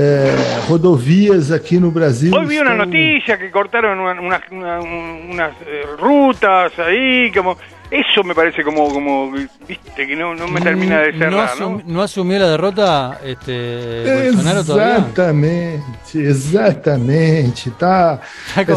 é, 0.00 0.30
rodovias 0.68 1.50
aqui 1.50 1.80
no 1.80 1.90
Brasil. 1.90 2.32
Hoy 2.32 2.46
vi 2.46 2.56
estão- 2.58 2.76
noticia 2.76 3.36
que 3.36 3.50
cortaron 3.50 3.98
una- 3.98 4.20
una- 4.20 4.42
una- 4.52 4.80
unas 4.80 5.52
eh, 5.66 5.82
rutas 5.98 6.78
ahí, 6.78 7.32
como 7.34 7.56
eso 7.90 8.22
me 8.24 8.34
parece 8.34 8.62
como, 8.62 8.88
como 8.92 9.30
viste, 9.32 10.06
que 10.06 10.14
no, 10.16 10.34
no 10.34 10.46
me 10.48 10.60
termina 10.60 11.00
de 11.00 11.12
no, 11.12 11.18
cerrar, 11.18 11.48
asum- 11.50 11.82
¿no? 11.84 11.94
no 11.94 12.02
asumió 12.02 12.38
la 12.38 12.48
derrota 12.50 13.18
este, 13.24 14.24
Bolsonaro 14.32 14.64
todavía. 14.64 14.96
Exatamente, 14.98 15.82
exatamente. 16.14 17.70
Tá, 17.78 18.20
Tá 18.54 18.64
como- 18.66 18.76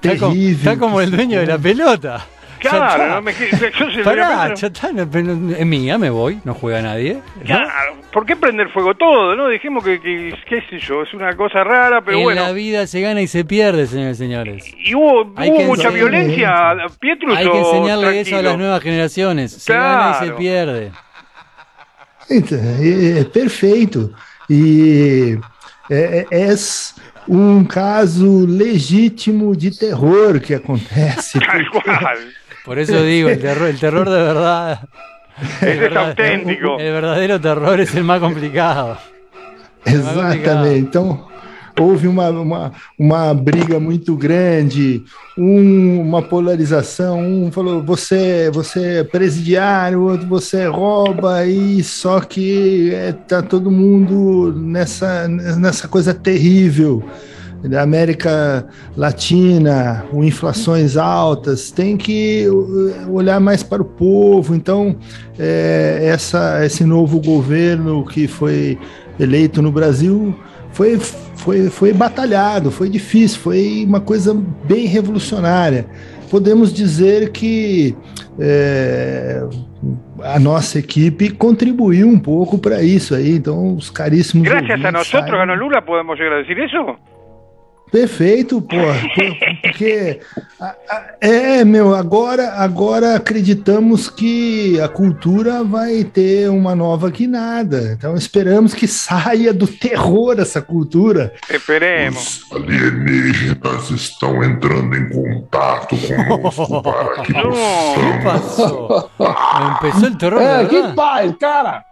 Está 0.00 0.16
como, 0.18 0.32
terrível. 0.32 0.54
está 0.58 0.78
como 0.78 1.00
el 1.00 1.10
dueño 1.10 1.40
de 1.40 1.46
la 1.46 1.58
pelota. 1.58 2.24
Ya 2.62 2.70
Claro, 2.70 3.02
está. 3.04 3.14
no 3.16 3.22
me, 3.22 3.32
yo 3.32 4.04
Pará, 4.04 4.48
lo- 4.48 4.54
ya 4.54 4.66
está, 4.66 4.90
es 4.90 5.66
mía, 5.66 5.96
me 5.98 6.10
voy, 6.10 6.40
no 6.44 6.54
juega 6.54 6.82
nadie. 6.82 7.14
¿no? 7.36 7.44
Claro, 7.44 7.96
¿por 8.12 8.26
qué 8.26 8.34
prender 8.36 8.68
fuego 8.70 8.94
todo, 8.94 9.36
no? 9.36 9.48
Dijimos 9.48 9.84
que, 9.84 10.00
que 10.00 10.34
qué 10.48 10.62
sé 10.68 10.78
yo, 10.80 11.02
es 11.02 11.14
una 11.14 11.36
cosa 11.36 11.62
rara, 11.62 12.00
pero 12.02 12.18
en 12.18 12.24
bueno. 12.24 12.42
la 12.42 12.52
vida 12.52 12.86
se 12.86 13.00
gana 13.00 13.20
y 13.20 13.28
se 13.28 13.44
pierde, 13.44 13.86
señores 13.86 14.16
y 14.16 14.18
señores. 14.18 14.64
Y 14.76 14.94
hubo, 14.94 15.22
hubo 15.22 15.62
mucha 15.64 15.90
violencia, 15.90 16.74
Pietrus, 16.98 17.36
Hay 17.36 17.48
que 17.50 17.58
enseñarle 17.58 18.20
eso 18.20 18.36
a 18.36 18.40
tranquilo? 18.40 18.42
las 18.42 18.58
nuevas 18.58 18.82
generaciones. 18.82 19.52
Se 19.52 19.72
gana 19.72 20.10
y 20.10 20.14
se 20.14 20.24
Claro. 20.24 20.36
pierde. 20.38 20.92
É, 22.30 23.20
é 23.20 23.24
perfeito. 23.24 24.12
E 24.50 25.38
é, 25.90 26.26
é 26.30 26.54
um 27.28 27.64
caso 27.64 28.46
legítimo 28.46 29.54
de 29.56 29.70
terror 29.78 30.40
que 30.40 30.54
acontece. 30.54 31.38
Tal 31.40 31.70
cual. 31.70 32.18
Por 32.68 32.78
eso 32.78 33.02
digo, 33.02 33.28
el 33.30 33.40
terror, 33.40 33.68
el 33.68 33.78
terror 33.80 34.08
de 34.08 34.16
verdad. 34.22 34.80
Ese 35.60 35.72
es 35.72 35.80
verdad- 35.80 36.08
auténtico. 36.10 36.78
El 36.78 36.92
verdadero 36.92 37.40
terror 37.40 37.80
es 37.80 37.94
el 37.94 38.04
más 38.04 38.20
complicado. 38.20 38.98
Exatamente. 39.84 40.78
Então, 40.78 41.26
houve 41.80 42.08
uma, 42.08 42.28
uma, 42.28 42.72
uma 42.98 43.32
briga 43.34 43.78
muito 43.80 44.16
grande, 44.16 45.02
um- 45.36 46.00
uma 46.00 46.20
polarização. 46.22 47.20
Um 47.20 47.50
falou: 47.52 47.82
você, 47.82 48.50
você 48.52 48.98
é 48.98 49.04
presidiário, 49.04 50.00
o 50.00 50.10
outro 50.10 50.26
você 50.26 50.66
rouba, 50.66 51.46
e 51.46 51.82
só 51.82 52.20
que 52.20 52.92
é, 52.92 53.12
tá 53.12 53.40
todo 53.42 53.70
mundo 53.70 54.52
nessa, 54.54 55.26
nessa 55.28 55.88
coisa 55.88 56.12
terrível. 56.12 57.02
Da 57.62 57.82
América 57.82 58.66
Latina, 58.96 60.04
com 60.10 60.22
inflações 60.22 60.96
altas, 60.96 61.70
tem 61.72 61.96
que 61.96 62.46
uh, 62.48 63.12
olhar 63.12 63.40
mais 63.40 63.62
para 63.64 63.82
o 63.82 63.84
povo. 63.84 64.54
Então, 64.54 64.96
é, 65.38 66.00
essa, 66.02 66.64
esse 66.64 66.84
novo 66.84 67.20
governo 67.20 68.04
que 68.06 68.28
foi 68.28 68.78
eleito 69.18 69.60
no 69.60 69.72
Brasil 69.72 70.38
foi, 70.70 70.98
foi, 70.98 71.68
foi 71.68 71.92
batalhado, 71.92 72.70
foi 72.70 72.88
difícil, 72.88 73.40
foi 73.40 73.84
uma 73.84 74.00
coisa 74.00 74.32
bem 74.64 74.86
revolucionária. 74.86 75.86
Podemos 76.30 76.72
dizer 76.72 77.30
que 77.32 77.96
é, 78.38 79.42
a 80.22 80.38
nossa 80.38 80.78
equipe 80.78 81.30
contribuiu 81.30 82.06
um 82.06 82.18
pouco 82.18 82.56
para 82.58 82.82
isso 82.82 83.14
aí. 83.14 83.32
Então, 83.32 83.74
os 83.74 83.90
caríssimos. 83.90 84.46
Gracias 84.46 84.84
a 84.84 85.04
saibam- 85.04 85.38
ganó 85.38 85.54
Lula, 85.54 85.82
¿podemos 85.82 86.16
llegar 86.18 86.34
a 86.34 86.42
decir 86.42 86.58
eso? 86.60 86.96
Perfeito, 87.90 88.60
pô. 88.60 88.76
Pô, 88.76 89.56
Porque 89.62 90.20
a- 90.60 90.74
é, 91.20 91.64
meu, 91.64 91.94
agora, 91.94 92.52
agora 92.54 93.16
acreditamos 93.16 94.08
que 94.10 94.80
a 94.80 94.88
cultura 94.88 95.64
vai 95.64 96.04
ter 96.04 96.48
uma 96.50 96.74
nova 96.74 97.10
guinada. 97.10 97.94
Então 97.96 98.14
esperamos 98.14 98.74
que 98.74 98.86
saia 98.86 99.52
do 99.52 99.66
terror 99.66 100.36
essa 100.38 100.60
cultura. 100.60 101.32
Esperemos. 101.50 102.40
Alienígenas 102.52 103.90
estão 103.90 104.42
entrando 104.44 104.94
em 104.96 105.08
contato 105.08 105.96
conosco 105.96 106.82
para 106.82 107.22
que 107.22 107.32
¿Qué 107.38 107.42
possamos. 107.42 108.24
pasó? 108.24 109.10
Empezó 109.76 110.06
el 110.06 110.16
terror. 110.18 110.38
de 110.40 110.44
É, 110.46 110.66
que 110.66 110.74
verdad. 110.76 110.94
paz, 110.94 111.34
cara! 111.40 111.84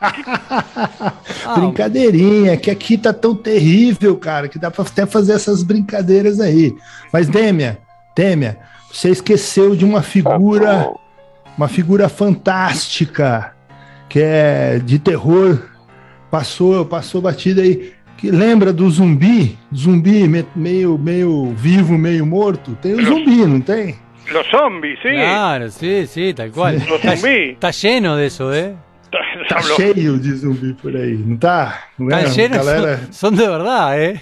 Ah, 0.00 1.54
Brincadeirinha, 1.58 2.56
que 2.56 2.70
aqui 2.70 2.96
tá 2.98 3.12
tão 3.12 3.34
terrível, 3.34 4.16
cara, 4.16 4.48
que 4.48 4.58
dá 4.58 4.70
pra 4.70 4.84
até 4.84 5.06
fazer 5.06 5.32
essas 5.34 5.62
brincadeiras 5.62 6.40
aí. 6.40 6.74
Mas, 7.12 7.28
Dêmia, 7.28 7.78
Dêmia, 8.16 8.58
você 8.92 9.10
esqueceu 9.10 9.74
de 9.76 9.84
uma 9.84 10.02
figura, 10.02 10.90
uma 11.56 11.68
figura 11.68 12.08
fantástica, 12.08 13.52
que 14.08 14.20
é 14.20 14.78
de 14.84 14.98
terror, 14.98 15.62
passou, 16.30 16.84
passou 16.84 17.20
batida 17.20 17.62
aí, 17.62 17.92
que 18.16 18.30
lembra 18.30 18.72
do 18.72 18.88
zumbi, 18.90 19.58
zumbi 19.74 20.26
me- 20.26 20.46
meio, 20.54 20.96
meio 20.98 21.52
vivo, 21.56 21.98
meio 21.98 22.24
morto? 22.26 22.76
Tem 22.80 22.94
o 22.94 23.04
zumbi, 23.04 23.44
não 23.46 23.60
tem? 23.60 23.96
Los 24.32 24.46
zombies, 24.50 24.98
sí. 25.02 25.10
Claro, 25.12 25.70
sí, 25.70 26.06
sí, 26.08 26.34
tal 26.34 26.50
cual. 26.50 26.74
Los 26.74 26.98
Está, 27.04 27.16
zombies. 27.16 27.52
está 27.52 27.70
lleno 27.70 28.16
de 28.16 28.26
eso, 28.26 28.52
¿eh? 28.52 28.74
Tá 29.10 29.62
cheio 29.76 30.18
de 30.18 30.32
zumbi 30.34 30.72
por 30.74 30.94
aí, 30.94 31.16
não 31.16 31.36
tá? 31.36 31.84
Não 31.98 32.10
é? 32.10 32.24
Están 32.24 32.34
llenos, 32.34 32.66
Galera 32.66 33.00
son 33.12 33.36
de 33.36 33.46
verdad, 33.46 34.00
¿eh? 34.00 34.20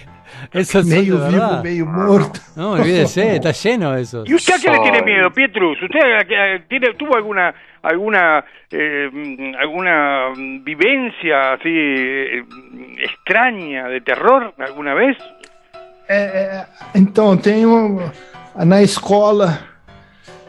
Esos 0.53 0.85
son 0.85 0.89
meio 0.89 1.15
vivo, 1.15 1.31
verdad. 1.31 1.63
meio 1.63 1.85
morto. 1.85 2.39
No, 2.55 2.71
olvídese, 2.71 3.35
está 3.37 3.51
lleno 3.51 3.93
de 3.93 4.01
esos. 4.01 4.29
¿Y 4.29 4.35
usted 4.35 4.55
a 4.55 4.59
qué 4.59 4.71
le 4.71 4.79
tiene 4.79 5.01
miedo, 5.01 5.31
Pietrus? 5.31 5.81
¿Usted 5.81 5.99
eh, 6.29 6.63
tiene, 6.67 6.93
tuvo 6.93 7.15
alguna 7.15 7.53
alguna 7.81 8.43
eh, 8.71 9.09
mm, 9.11 9.55
alguna 9.59 10.29
mm, 10.35 10.63
vivencia 10.63 11.53
así 11.53 11.69
eh, 11.69 12.43
mm, 12.43 12.99
extraña 12.99 13.87
de 13.87 14.01
terror 14.01 14.53
alguna 14.59 14.93
vez? 14.93 15.17
É, 16.07 16.17
é, 16.17 16.65
então, 16.95 17.31
um, 17.31 17.99
na 18.63 18.81
escola 18.83 19.74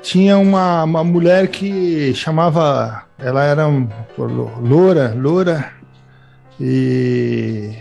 tinha 0.07 0.39
uma, 0.39 0.85
uma 0.85 1.03
mulher 1.03 1.49
que 1.49 2.15
chamava, 2.15 3.03
ela 3.19 3.43
era 3.45 3.67
um, 3.67 3.89
loura, 4.63 5.13
loura, 5.17 5.73
e 6.61 7.73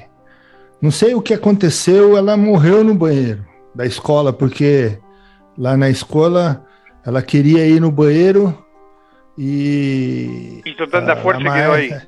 não 0.81 0.89
sei 0.89 1.13
o 1.13 1.21
que 1.21 1.35
aconteceu, 1.35 2.17
ela 2.17 2.35
morreu 2.35 2.83
no 2.83 2.95
banheiro 2.95 3.45
da 3.75 3.85
escola, 3.85 4.33
porque 4.33 4.97
lá 5.55 5.77
na 5.77 5.87
escola 5.87 6.65
ela 7.05 7.21
queria 7.21 7.67
ir 7.67 7.79
no 7.79 7.91
banheiro 7.91 8.57
e 9.37 10.61
Hizo 10.65 10.87
tanta 10.87 11.13
a 11.13 11.15
y 11.15 11.21
quedó 11.21 11.51
ahí. 11.73 11.89
maestra- 11.89 12.07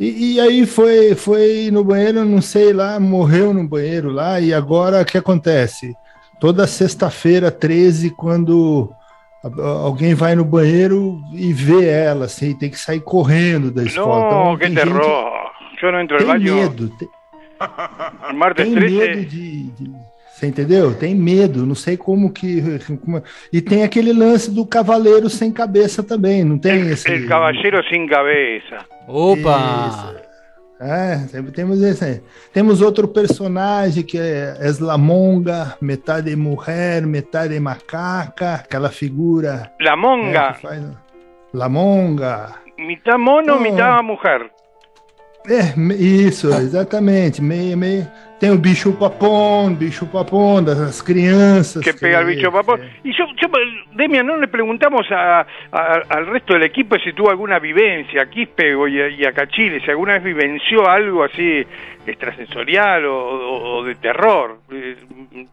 E, 0.00 0.34
e 0.36 0.40
aí 0.40 0.64
foi, 0.64 1.14
foi 1.16 1.70
no 1.72 1.82
banheiro, 1.84 2.24
não 2.24 2.40
sei 2.40 2.72
lá, 2.72 2.98
morreu 3.00 3.52
no 3.52 3.66
banheiro 3.68 4.10
lá, 4.10 4.40
e 4.40 4.54
agora 4.54 5.02
o 5.02 5.04
que 5.04 5.18
acontece? 5.18 5.92
Toda 6.40 6.68
sexta-feira, 6.68 7.50
13, 7.50 8.10
quando 8.10 8.90
alguém 9.42 10.14
vai 10.14 10.34
no 10.34 10.44
banheiro 10.44 11.20
e 11.32 11.52
vê 11.52 11.88
ela, 11.88 12.24
assim, 12.26 12.54
tem 12.56 12.68
que 12.70 12.78
sair 12.78 13.00
correndo 13.00 13.70
da 13.70 13.84
escola. 13.84 14.20
No, 14.20 14.54
Então, 14.54 14.68
gente 14.68 14.80
que 14.80 14.84
terror. 14.84 15.48
Yo 15.80 15.92
no 15.92 16.00
entro 16.00 16.18
Tem 16.18 16.26
baño. 16.26 16.54
medo, 16.56 16.88
tem, 16.98 17.08
tem 18.64 18.74
13. 18.74 18.96
medo 18.96 19.24
de, 19.24 19.62
de- 19.70 19.90
Você 20.34 20.46
entendeu? 20.46 20.94
Tem 20.94 21.14
medo, 21.14 21.64
não 21.66 21.74
sei 21.74 21.96
como 21.96 22.32
que. 22.32 22.60
como- 23.04 23.22
e 23.52 23.60
tem 23.60 23.82
aquele 23.84 24.12
lance 24.12 24.50
do 24.50 24.66
cavaleiro 24.66 25.28
sem 25.30 25.50
cabeça 25.52 26.02
também, 26.02 26.42
não 26.44 26.58
tem 26.58 26.88
esse. 26.90 27.08
El 27.10 27.26
caballero 27.28 27.82
sin 27.88 28.06
cabeza. 28.08 28.78
Opa! 29.06 30.14
É, 30.80 31.16
tem- 31.32 31.42
temos 31.44 31.82
esse. 31.82 32.22
Temos 32.52 32.80
outro 32.80 33.08
personagem 33.08 34.04
que 34.04 34.16
é 34.18 34.56
Eslamonga, 34.60 35.76
metade 35.80 36.34
mulher, 36.36 37.04
metade 37.04 37.58
macaca, 37.58 38.54
aquela 38.54 38.88
figura. 38.88 39.72
La 39.80 39.96
né, 39.96 40.54
faz- 40.54 40.92
Lamonga. 41.52 42.54
Mitad 42.78 43.18
mono, 43.18 43.56
Oh. 43.56 43.60
mitad 43.60 44.02
mujer. 44.04 44.50
É, 45.46 45.74
isso, 46.02 46.48
exatamente. 46.48 47.40
Meio, 47.42 47.76
meio. 47.76 48.06
Tem 48.38 48.50
o 48.52 48.56
bicho 48.58 48.92
papão, 48.92 49.74
bicho 49.74 50.06
papão 50.06 50.62
das 50.62 51.02
crianças. 51.02 51.82
que 51.82 51.92
pega 51.92 52.20
el 52.20 52.26
bicho 52.26 52.52
papón. 52.52 52.80
Y 53.02 53.12
yo, 53.12 53.24
yo, 53.40 53.48
Demian, 53.96 54.26
no 54.26 54.36
le 54.36 54.46
preguntamos 54.46 55.10
a, 55.10 55.40
a- 55.72 56.02
al 56.08 56.26
resto 56.26 56.52
del 56.54 56.62
equipo 56.62 56.96
si 57.00 57.12
tuvo 57.14 57.30
alguna 57.30 57.58
vivencia, 57.58 58.22
a 58.22 58.26
Quispe 58.30 58.68
y 58.88 59.00
a, 59.00 59.08
y 59.08 59.24
a 59.24 59.32
Cachile, 59.32 59.80
si 59.80 59.90
alguna 59.90 60.14
vez 60.14 60.22
vivenció 60.22 60.88
algo 60.88 61.24
así 61.24 61.66
extrasensorial 62.06 63.06
o, 63.06 63.16
o- 63.16 63.78
o 63.78 63.84
de 63.84 63.94
terror. 63.96 64.58
Eh, 64.70 64.96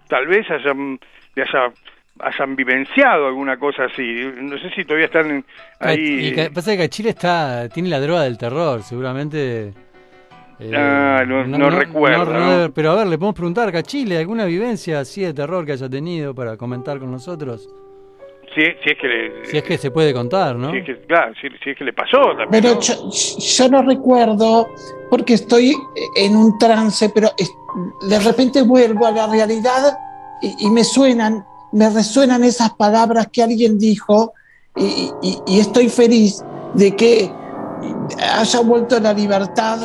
Tal 0.07 0.27
vez 0.27 0.49
haya, 0.51 0.73
le 0.73 1.41
haya 1.41 1.71
hayan 2.19 2.55
vivenciado 2.55 3.27
alguna 3.27 3.57
cosa 3.57 3.85
así. 3.85 4.03
No 4.41 4.57
sé 4.57 4.69
si 4.75 4.83
todavía 4.85 5.07
están 5.07 5.43
ahí. 5.79 6.33
Y 6.35 6.49
pasa 6.49 6.75
que 6.77 6.89
Chile 6.89 7.09
está, 7.09 7.67
tiene 7.69 7.89
la 7.89 7.99
droga 7.99 8.23
del 8.23 8.37
terror, 8.37 8.81
seguramente. 8.83 9.73
eh, 10.59 10.71
Ah, 10.73 11.23
no- 11.27 11.45
no 11.45 11.69
recuerdo, 11.69 12.71
pero 12.73 12.91
a 12.91 12.95
ver, 12.95 13.07
le 13.07 13.17
podemos 13.17 13.35
preguntar 13.35 13.75
a 13.75 13.83
Chile 13.83 14.17
alguna 14.17 14.45
vivencia 14.45 15.01
así 15.01 15.21
de 15.21 15.33
terror 15.33 15.65
que 15.65 15.73
haya 15.73 15.89
tenido 15.89 16.33
para 16.33 16.55
comentar 16.55 16.97
con 16.99 17.11
nosotros. 17.11 17.67
Si, 18.55 18.61
si 18.61 18.89
es 18.91 18.97
que 18.97 19.07
le, 19.07 19.45
Si 19.47 19.57
es 19.57 19.63
que 19.63 19.77
se 19.77 19.91
puede 19.91 20.13
contar, 20.13 20.55
¿no? 20.55 20.71
si 20.71 20.77
es 20.77 20.85
que, 20.85 20.95
claro, 21.01 21.33
si, 21.41 21.49
si 21.61 21.71
es 21.71 21.77
que 21.77 21.83
le 21.83 21.91
pasó 21.91 22.21
también. 22.37 22.49
Pero 22.51 22.75
¿no? 22.75 22.79
yo, 22.79 22.93
yo 23.11 23.69
no 23.69 23.81
recuerdo 23.81 24.69
porque 25.09 25.33
estoy 25.33 25.73
en 26.15 26.37
un 26.37 26.57
trance, 26.57 27.09
pero 27.13 27.27
de 28.07 28.19
repente 28.19 28.61
vuelvo 28.61 29.07
a 29.07 29.11
la 29.11 29.27
realidad 29.27 29.97
y, 30.41 30.67
y 30.67 30.69
me 30.69 30.85
suenan, 30.85 31.43
me 31.75 31.89
resuenan 31.89 32.45
esas 32.45 32.73
palabras 32.73 33.27
que 33.31 33.43
alguien 33.43 33.77
dijo 33.77 34.33
y, 34.77 35.11
estoy 35.59 35.89
feliz 35.89 36.41
de 36.73 36.95
que 36.95 37.29
haya 38.33 38.61
vuelto 38.61 38.97
la 39.01 39.11
libertad 39.11 39.79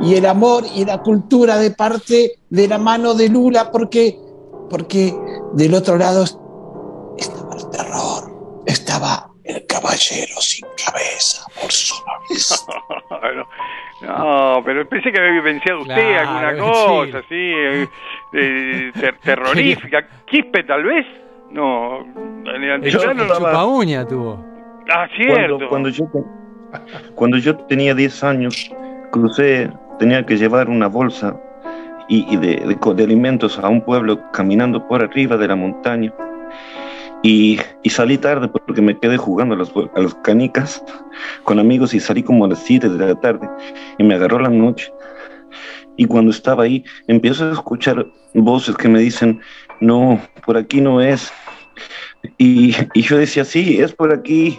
y, 0.00 0.06
y 0.06 0.14
el 0.14 0.26
amor 0.26 0.64
y 0.72 0.84
la 0.84 1.02
cultura 1.02 1.58
de 1.58 1.72
parte 1.72 2.38
de 2.50 2.68
la 2.68 2.78
mano 2.78 3.14
de 3.14 3.28
Lula 3.28 3.72
porque, 3.72 4.16
porque 4.70 5.12
del 5.54 5.74
otro 5.74 5.96
lado 5.96 6.22
estaba 7.18 7.56
el 7.56 7.68
terror, 7.70 8.62
estaba 8.64 9.33
el 9.44 9.66
caballero 9.66 10.34
sin 10.40 10.66
cabeza, 10.82 11.46
por 11.60 11.70
su 11.70 11.94
vez. 12.30 12.66
no, 14.02 14.06
no, 14.58 14.62
pero 14.64 14.88
pensé 14.88 15.12
que 15.12 15.18
había 15.18 15.32
vivenciado 15.32 15.80
usted 15.82 15.94
Claro, 15.94 16.28
alguna 16.48 16.72
cosa 16.72 17.18
así, 17.18 17.34
eh, 17.34 17.88
eh, 18.32 18.92
ter- 18.98 19.18
terrorífica. 19.18 20.06
¿Quispe 20.26 20.64
tal 20.64 20.84
vez? 20.84 21.06
No, 21.50 22.00
en 22.00 22.46
el 22.46 22.64
El, 22.64 22.70
altiplano 22.72 23.10
el 23.22 23.28
no. 23.28 23.34
estaba- 23.34 23.66
uña 23.66 24.06
tuvo. 24.06 24.44
Ah, 24.90 25.06
cierto. 25.16 25.68
Cuando, 25.68 25.68
cuando 25.68 25.88
yo, 25.90 26.04
cuando 27.14 27.38
yo 27.38 27.56
tenía 27.66 27.94
10 27.94 28.24
años, 28.24 28.70
crucé, 29.12 29.70
tenía 29.98 30.24
que 30.26 30.36
llevar 30.36 30.68
una 30.68 30.88
bolsa 30.88 31.36
y, 32.08 32.26
y 32.32 32.36
de, 32.36 32.56
de 32.56 32.94
de 32.94 33.04
alimentos 33.04 33.58
a 33.58 33.68
un 33.68 33.80
pueblo 33.82 34.20
caminando 34.32 34.86
por 34.88 35.02
arriba 35.02 35.36
de 35.36 35.48
la 35.48 35.56
montaña. 35.56 36.12
Y, 37.24 37.58
salí 37.88 38.18
tarde 38.18 38.48
porque 38.48 38.82
me 38.82 38.98
quedé 38.98 39.16
jugando 39.16 39.54
a 39.54 39.58
las, 39.58 39.72
a 39.94 40.00
las 40.00 40.14
canicas 40.16 40.84
con 41.44 41.58
amigos 41.58 41.94
y 41.94 42.00
salí 42.00 42.22
como 42.22 42.44
a 42.44 42.48
las 42.48 42.58
7 42.58 42.86
de 42.90 43.06
la 43.06 43.18
tarde 43.18 43.48
y 43.96 44.04
me 44.04 44.14
agarró 44.14 44.38
la 44.38 44.50
noche. 44.50 44.92
Y 45.96 46.04
cuando 46.04 46.30
estaba 46.30 46.64
ahí, 46.64 46.84
empiezo 47.06 47.48
a 47.48 47.52
escuchar 47.52 48.06
voces 48.34 48.76
que 48.76 48.88
me 48.88 48.98
dicen, 48.98 49.40
no, 49.80 50.20
por 50.44 50.58
aquí 50.58 50.82
no 50.82 51.00
es. 51.00 51.32
Y, 52.38 52.74
y 52.94 53.02
yo 53.02 53.18
decía, 53.18 53.44
sí, 53.44 53.80
es 53.80 53.92
por 53.92 54.12
aquí. 54.12 54.58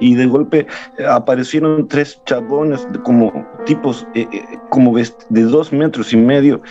Y 0.00 0.14
de 0.14 0.26
golpe 0.26 0.66
aparecieron 1.08 1.88
tres 1.88 2.22
chabones 2.24 2.86
como 3.04 3.32
tipos 3.66 4.06
eh, 4.14 4.26
eh, 4.32 4.58
como 4.70 4.96
de 4.96 5.42
dos 5.42 5.72
metros 5.72 6.12
y 6.12 6.16
medio 6.16 6.62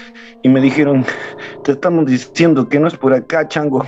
y 0.44 0.50
me 0.50 0.62
dijeron, 0.62 1.06
te 1.64 1.74
estamos 1.74 2.06
diciendo 2.06 2.70
que 2.70 2.80
no 2.80 2.88
es 2.88 2.96
por 2.96 3.14
acá, 3.14 3.48
chango. 3.48 3.86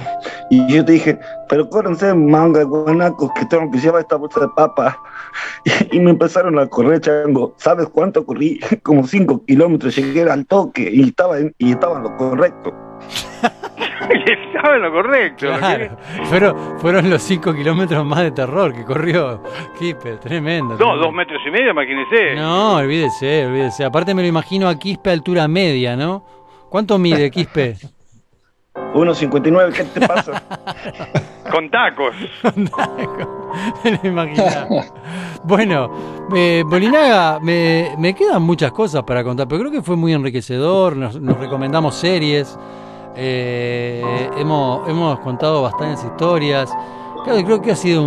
Y 0.49 0.73
yo 0.73 0.83
te 0.83 0.93
dije, 0.93 1.19
pero 1.47 1.69
córrense, 1.69 2.13
manga, 2.13 2.63
guanacos, 2.63 3.31
que 3.39 3.45
tengo 3.45 3.71
que 3.71 3.79
llevar 3.79 4.01
esta 4.01 4.15
bolsa 4.15 4.41
de 4.41 4.49
papa. 4.49 4.97
Y, 5.63 5.71
y 5.97 5.99
me 5.99 6.11
empezaron 6.11 6.57
a 6.59 6.67
correr, 6.67 7.01
chango. 7.01 7.53
¿Sabes 7.57 7.87
cuánto 7.89 8.25
corrí? 8.25 8.59
Como 8.83 9.05
cinco 9.07 9.43
kilómetros, 9.45 9.95
llegué 9.95 10.29
al 10.29 10.45
toque 10.45 10.89
y 10.91 11.03
estaba 11.03 11.39
en, 11.39 11.53
y 11.57 11.71
estaba 11.71 11.97
en 11.97 12.03
lo 12.03 12.17
correcto. 12.17 12.73
Estaba 14.25 14.75
en 14.75 14.81
lo 14.81 14.91
correcto. 14.91 15.45
lo 15.47 15.53
que- 15.53 15.59
Claro. 15.59 15.97
Fueron, 16.25 16.79
fueron 16.79 17.09
los 17.09 17.21
5 17.23 17.53
kilómetros 17.53 18.05
más 18.05 18.19
de 18.19 18.31
terror 18.31 18.73
que 18.73 18.83
corrió 18.83 19.41
Quispe, 19.77 20.17
tremendo. 20.17 20.71
No, 20.73 20.77
tremendo. 20.77 21.03
dos 21.05 21.13
metros 21.13 21.39
y 21.47 21.51
medio, 21.51 21.71
imagínese. 21.71 22.35
No, 22.35 22.75
olvídese, 22.77 23.45
olvídese. 23.47 23.83
Aparte 23.85 24.13
me 24.13 24.21
lo 24.21 24.27
imagino 24.27 24.67
a 24.67 24.77
Quispe 24.77 25.09
a 25.09 25.13
altura 25.13 25.47
media, 25.47 25.95
¿no? 25.95 26.25
¿Cuánto 26.69 26.97
mide 26.97 27.29
Quispe? 27.31 27.75
1.59, 28.93 29.73
¿qué 29.73 29.83
te 29.83 30.07
pasa? 30.07 30.41
Con 31.51 31.69
tacos. 31.69 32.15
me 33.83 33.91
lo 33.91 34.09
imaginaba. 34.09 34.67
Bueno, 35.43 35.91
eh, 36.35 36.63
Bolinaga, 36.65 37.39
me, 37.39 37.95
me 37.97 38.13
quedan 38.13 38.41
muchas 38.43 38.71
cosas 38.71 39.03
para 39.03 39.23
contar, 39.23 39.47
pero 39.47 39.61
creo 39.61 39.71
que 39.71 39.81
fue 39.81 39.95
muy 39.95 40.13
enriquecedor. 40.13 40.95
Nos, 40.95 41.19
nos 41.19 41.37
recomendamos 41.37 41.95
series, 41.95 42.57
eh, 43.19 44.29
hemos, 44.37 44.87
hemos 44.89 45.19
contado 45.19 45.61
bastantes 45.61 46.03
historias. 46.03 46.71
Claro, 47.23 47.43
creo 47.43 47.61
que 47.61 47.71
ha 47.71 47.75
sido. 47.75 48.01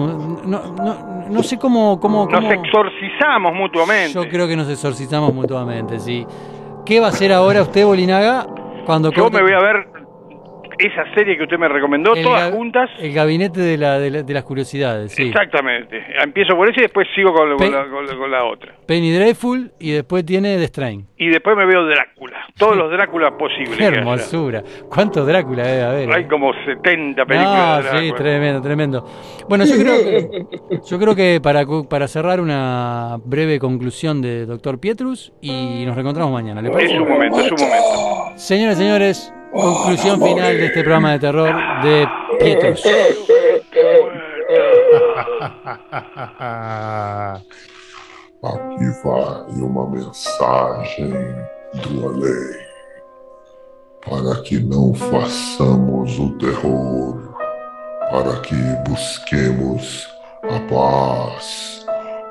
no, 0.45 0.63
no, 0.75 1.13
no 1.29 1.43
sé 1.43 1.59
cómo. 1.59 2.01
cómo, 2.01 2.27
Nos 2.27 2.45
exorcizamos 2.51 3.53
mutuamente. 3.55 4.13
Yo 4.15 4.29
creo 4.29 4.49
que 4.49 4.57
nos 4.57 4.69
exorcizamos 4.69 5.33
mutuamente, 5.35 5.99
sí. 6.01 6.27
¿Qué 6.85 6.99
va 6.99 7.07
a 7.07 7.11
hacer 7.11 7.33
ahora 7.33 7.63
usted, 7.63 7.85
Bolinaga? 7.85 8.47
Cuando 8.87 9.13
Yo 9.13 9.23
corte- 9.25 9.37
me 9.37 9.43
voy 9.43 9.53
a 9.53 9.61
ver 9.63 9.92
esa 10.87 11.05
serie 11.15 11.37
que 11.37 11.45
usted 11.45 11.59
me 11.59 11.69
recomendó, 11.69 12.15
el 12.15 12.23
todas 12.23 12.51
juntas. 12.53 12.91
El 12.99 13.13
gabinete 13.13 13.61
de, 13.61 13.77
la, 13.79 13.99
de, 13.99 14.11
la- 14.11 14.23
de 14.23 14.35
las 14.35 14.45
curiosidades, 14.45 15.13
sí. 15.13 15.25
Exactamente. 15.29 16.03
Empiezo 16.23 16.55
por 16.57 16.69
ese 16.69 16.81
y 16.81 16.83
después 16.83 17.07
sigo 17.15 17.33
con, 17.33 17.57
Pe- 17.57 17.71
la, 17.71 17.87
con 17.89 18.07
la- 18.07 18.17
con 18.17 18.31
la 18.31 18.45
otra. 18.45 18.75
Penny 18.87 19.13
Dreadful 19.13 19.73
y 19.79 19.91
después 19.93 20.25
tiene 20.25 20.57
The 20.59 20.65
Strain. 20.67 21.07
Y 21.17 21.29
después 21.29 21.57
me 21.57 21.67
veo 21.67 21.85
Drácula. 21.87 22.47
Todos 22.59 22.77
los 22.77 22.91
Dráculas 22.91 23.33
posibles. 23.39 23.77
Qué 23.79 23.85
hermosura. 23.85 24.63
¿Cuánto 24.89 25.25
Drácula 25.25 25.65
debe 25.67 25.83
haber? 25.83 26.09
eh? 26.09 26.13
Hay 26.15 26.25
como 26.27 26.53
70 26.67 27.25
películas 27.25 27.93
de 27.93 28.01
sí, 28.01 28.13
tremendo, 28.17 28.61
tremendo. 28.61 29.07
Bueno, 29.49 29.65
yo 29.65 29.75
creo 29.77 29.95
que, 30.05 30.29
yo 30.91 30.99
creo 30.99 31.15
que 31.15 31.41
para, 31.43 31.65
cu- 31.65 31.89
para 31.89 32.09
cerrar 32.09 32.41
una 32.41 33.19
breve 33.25 33.59
conclusión 33.59 34.21
de 34.21 34.47
Doctor 34.47 34.81
Pietrus 34.81 35.33
y 35.41 35.85
nos 35.87 35.95
reencontramos 35.95 36.33
mañana. 36.33 36.61
¿le 36.61 36.69
Es 36.69 36.75
parece? 36.75 36.97
su 36.97 37.05
momento, 37.07 37.41
es 37.41 37.47
su 37.47 37.55
momento. 37.55 38.33
Señoras 38.37 38.77
y 38.77 38.83
señores, 38.83 39.35
conclusión 39.53 40.21
final 40.21 40.57
de 40.57 40.67
este 40.67 40.83
programa 40.83 41.13
de 41.13 41.19
terror 41.19 41.55
de 41.83 42.07
Pietrus. 42.39 42.83
Aqui 48.43 48.91
vai 49.05 49.61
uma 49.61 49.89
mensagem 49.89 51.13
do 51.75 52.09
além 52.09 52.63
para 54.05 54.43
que 54.43 54.59
não 54.59 54.93
façamos 54.93 56.19
o 56.19 56.37
terror, 56.39 57.33
para 58.11 58.41
que 58.41 58.57
busquemos 58.89 60.09
a 60.43 60.59
paz, 60.69 61.87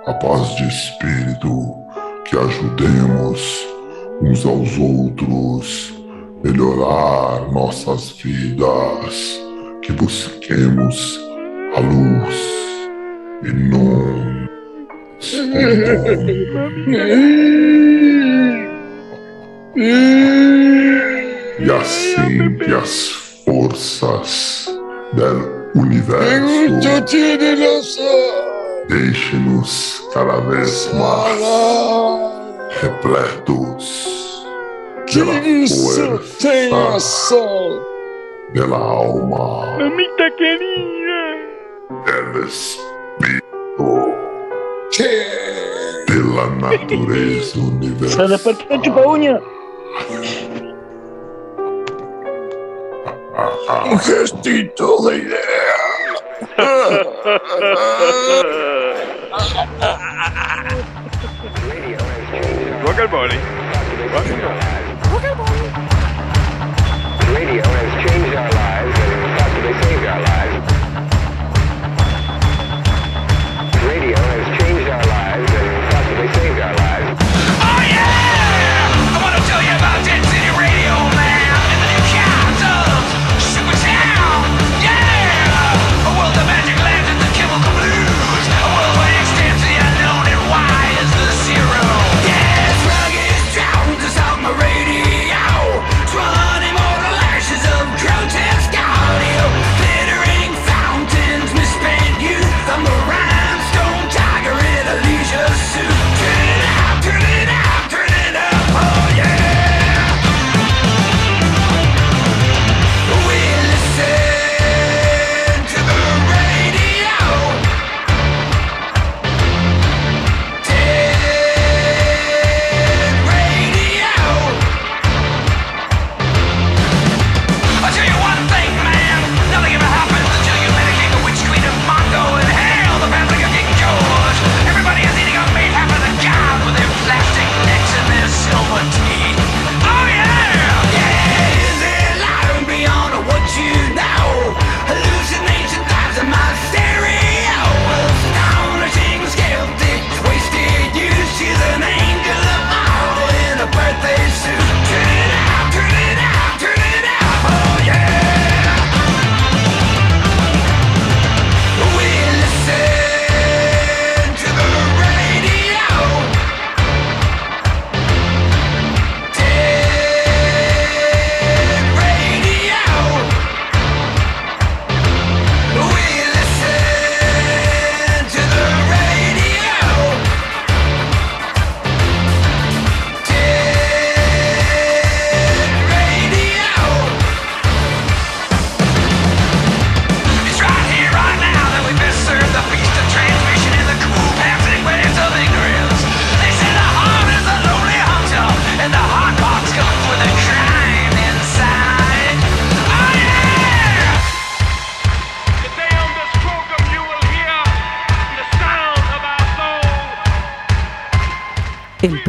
a 0.05 0.13
paz 0.15 0.53
de 0.57 0.67
espírito, 0.67 1.77
que 2.25 2.37
ajudemos 2.37 3.65
uns 4.21 4.45
aos 4.45 4.77
outros, 4.77 5.93
melhorar 6.43 7.51
nossas 7.51 8.11
vidas, 8.11 9.39
que 9.81 9.91
busquemos 9.93 11.19
a 11.75 11.79
luz 11.79 12.35
e 13.43 13.53
não 13.53 14.41
E 19.75 21.71
assim 21.71 22.57
que 22.57 22.73
as 22.73 23.09
forças 23.45 24.67
do 25.13 25.79
universo 25.79 26.81
deixem-nos 28.89 30.09
cada 30.13 30.39
vez 30.41 30.91
mais 30.93 31.39
repletos 32.81 34.20
pela 35.13 36.99
força 36.99 37.35
da 38.53 38.63
alma, 38.75 39.77
Mamita 39.77 40.31
querida. 40.37 41.21
del 42.05 42.45
espírito, 42.45 43.89
pela 46.07 46.47
natureza 46.61 47.59
universal. 47.59 48.27
Se 48.27 48.27
despertó 48.31 48.81
chupa 48.81 49.01
uña. 49.07 49.41
Un 53.85 53.99
gestito 53.99 55.09
de 55.09 55.17
idea. 55.17 56.81
Rock 62.83 62.99
and 62.99 63.11
Body. 63.11 63.37
Radio 64.11 64.49
has 64.49 64.90
changed 68.07 68.35
our 68.35 68.49
lives 68.49 68.99
and 68.99 69.37
possibly 69.37 69.73
saved 69.83 70.05
our 70.05 70.21
lives. 70.21 70.40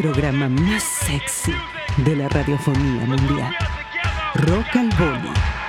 Programa 0.02 0.48
más 0.48 0.82
sexy 0.82 1.54
de 1.98 2.16
la 2.16 2.28
radiofonía 2.28 3.06
mundial. 3.06 3.54
Rock 4.34 4.74
al 4.74 4.88
Boli. 4.98 5.61